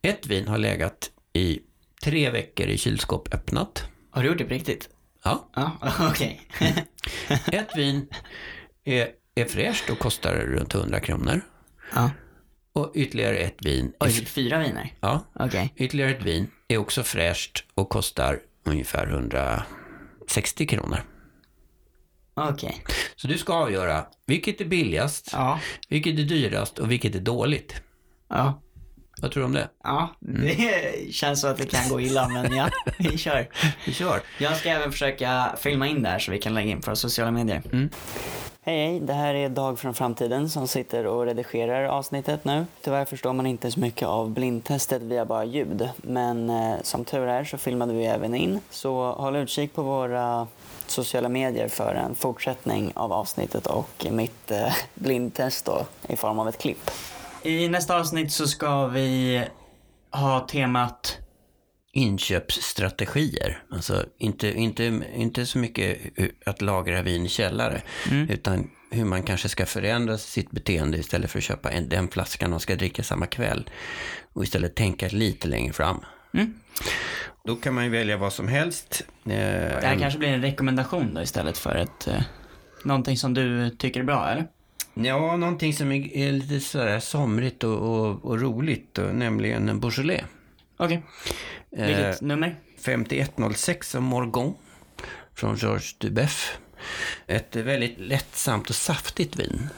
Ett 0.02 0.26
vin 0.26 0.48
har 0.48 0.58
legat 0.58 1.10
i 1.32 1.60
tre 2.02 2.30
veckor 2.30 2.66
i 2.66 2.78
kylskåp 2.78 3.34
öppnat. 3.34 3.84
har 4.10 4.22
du 4.22 4.28
gjort 4.28 4.38
det 4.38 4.44
på 4.44 4.54
riktigt? 4.54 4.88
Ja. 5.24 5.50
Ja, 5.56 5.78
okej. 6.10 6.40
Ett 7.52 7.76
vin 7.76 8.08
är, 8.84 9.08
är 9.40 9.44
fräscht 9.44 9.90
och 9.90 9.98
kostar 9.98 10.34
runt 10.34 10.74
100 10.74 11.00
kronor. 11.00 11.40
ja. 11.94 12.10
Och 12.72 12.92
ytterligare 12.94 13.36
ett 13.36 13.56
vin, 13.64 13.92
är, 14.00 14.06
Oj, 14.06 14.10
fyra 14.26 14.58
viner? 14.58 14.92
ja, 15.00 15.24
Okej. 15.34 15.72
ytterligare 15.76 16.10
ett 16.10 16.22
vin 16.22 16.50
är 16.68 16.76
också 16.78 17.02
fräscht 17.02 17.64
och 17.74 17.88
kostar 17.88 18.38
ungefär 18.64 19.06
160 19.06 20.66
kronor. 20.66 20.98
Okej. 22.34 22.84
Så 23.16 23.28
du 23.28 23.38
ska 23.38 23.52
avgöra 23.54 24.06
vilket 24.26 24.60
är 24.60 24.64
billigast, 24.64 25.30
Ja. 25.32 25.60
vilket 25.88 26.18
är 26.18 26.22
dyrast 26.22 26.78
och 26.78 26.90
vilket 26.90 27.14
är 27.14 27.20
dåligt. 27.20 27.82
Ja. 28.28 28.62
Vad 29.22 29.32
tror 29.32 29.40
du 29.40 29.44
om 29.44 29.52
det? 29.52 29.68
Ja, 29.84 30.08
det 30.18 31.14
känns 31.14 31.40
så 31.40 31.46
att 31.46 31.58
det 31.58 31.66
kan 31.66 31.88
gå 31.88 32.00
illa, 32.00 32.28
men 32.28 32.56
ja, 32.56 32.68
vi 32.98 33.18
kör. 33.18 33.48
Vi 33.86 33.92
kör. 33.92 34.20
Jag 34.38 34.56
ska 34.56 34.68
även 34.68 34.92
försöka 34.92 35.56
filma 35.58 35.86
in 35.86 36.02
det 36.02 36.08
här 36.08 36.18
så 36.18 36.30
vi 36.32 36.38
kan 36.38 36.54
lägga 36.54 36.70
in 36.70 36.80
på 36.80 36.96
sociala 36.96 37.30
medier. 37.30 37.62
Hej, 38.62 38.86
hej, 38.86 39.00
det 39.00 39.12
här 39.12 39.34
är 39.34 39.48
Dag 39.48 39.78
från 39.78 39.94
framtiden 39.94 40.50
som 40.50 40.68
sitter 40.68 41.06
och 41.06 41.26
redigerar 41.26 41.84
avsnittet 41.84 42.44
nu. 42.44 42.66
Tyvärr 42.82 43.04
förstår 43.04 43.32
man 43.32 43.46
inte 43.46 43.70
så 43.70 43.80
mycket 43.80 44.08
av 44.08 44.30
blindtestet 44.30 45.02
via 45.02 45.24
bara 45.24 45.44
ljud, 45.44 45.88
men 45.96 46.50
eh, 46.50 46.74
som 46.82 47.04
tur 47.04 47.26
är 47.26 47.44
så 47.44 47.58
filmade 47.58 47.92
vi 47.92 48.04
även 48.04 48.34
in. 48.34 48.60
Så 48.70 49.12
håll 49.12 49.36
utkik 49.36 49.74
på 49.74 49.82
våra 49.82 50.46
sociala 50.86 51.28
medier 51.28 51.68
för 51.68 51.94
en 51.94 52.14
fortsättning 52.14 52.92
av 52.94 53.12
avsnittet 53.12 53.66
och 53.66 54.06
mitt 54.10 54.50
eh, 54.50 54.74
blindtest 54.94 55.64
då 55.64 55.86
i 56.08 56.16
form 56.16 56.38
av 56.38 56.48
ett 56.48 56.58
klipp. 56.58 56.90
I 57.42 57.68
nästa 57.68 58.00
avsnitt 58.00 58.32
så 58.32 58.46
ska 58.46 58.86
vi 58.86 59.44
ha 60.10 60.40
temat 60.40 61.18
inköpsstrategier. 61.92 63.62
Alltså 63.70 64.04
inte, 64.18 64.52
inte, 64.52 65.02
inte 65.14 65.46
så 65.46 65.58
mycket 65.58 65.98
att 66.46 66.62
lagra 66.62 67.02
vin 67.02 67.26
i 67.26 67.28
källare, 67.28 67.82
utan 68.28 68.70
hur 68.90 69.04
man 69.04 69.22
kanske 69.22 69.48
ska 69.48 69.66
förändra 69.66 70.18
sitt 70.18 70.50
beteende 70.50 70.98
istället 70.98 71.30
för 71.30 71.38
att 71.38 71.44
köpa 71.44 71.70
en, 71.70 71.88
den 71.88 72.08
flaskan 72.08 72.50
man 72.50 72.60
ska 72.60 72.76
dricka 72.76 73.02
samma 73.02 73.26
kväll. 73.26 73.70
Och 74.32 74.44
istället 74.44 74.74
tänka 74.74 75.08
lite 75.08 75.48
längre 75.48 75.72
fram. 75.72 76.04
Då 77.44 77.56
kan 77.56 77.74
man 77.74 77.84
ju 77.84 77.90
välja 77.90 78.16
vad 78.16 78.32
som 78.32 78.48
helst. 78.48 79.02
Eh, 79.24 79.30
Det 79.30 79.80
här 79.86 79.98
kanske 79.98 80.18
blir 80.18 80.28
en 80.28 80.42
rekommendation 80.42 81.14
då 81.14 81.22
istället 81.22 81.58
för 81.58 81.74
ett... 81.76 82.08
Eh, 82.08 82.22
någonting 82.84 83.16
som 83.16 83.34
du 83.34 83.70
tycker 83.70 84.00
är 84.00 84.04
bra, 84.04 84.28
eller? 84.28 84.46
Ja, 84.94 85.36
någonting 85.36 85.74
som 85.74 85.92
är 85.92 86.32
lite 86.32 86.60
sådär 86.60 87.00
somrigt 87.00 87.64
och, 87.64 87.78
och, 87.78 88.24
och 88.24 88.40
roligt, 88.40 88.98
och, 88.98 89.14
nämligen 89.14 89.68
en 89.68 89.80
Beaujolais. 89.80 90.24
Okej. 90.76 91.02
Okay. 91.70 91.86
Vilket 91.86 92.22
eh, 92.22 92.26
nummer? 92.26 92.56
5106 92.78 93.94
av 93.94 94.02
Morgon 94.02 94.54
från 95.34 95.56
Georges 95.56 95.98
Dubeff. 95.98 96.58
Ett 97.26 97.56
väldigt 97.56 97.98
lättsamt 97.98 98.70
och 98.70 98.76
saftigt 98.76 99.36
vin, 99.36 99.68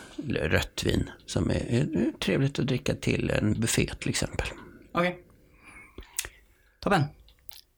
rött 0.42 0.82
vin, 0.84 1.10
som 1.26 1.50
är, 1.50 1.54
är 1.54 2.12
trevligt 2.20 2.58
att 2.58 2.66
dricka 2.66 2.94
till 2.94 3.30
en 3.30 3.60
buffé 3.60 3.90
till 4.00 4.10
exempel. 4.10 4.46
Okej. 4.92 5.08
Okay. 5.08 5.22
Toppen. 6.80 7.02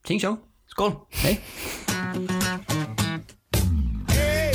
Tjing 0.06 0.20
tjong. 0.20 0.36
Skål. 0.66 0.92
Hej. 1.10 1.40
Hey, 4.08 4.54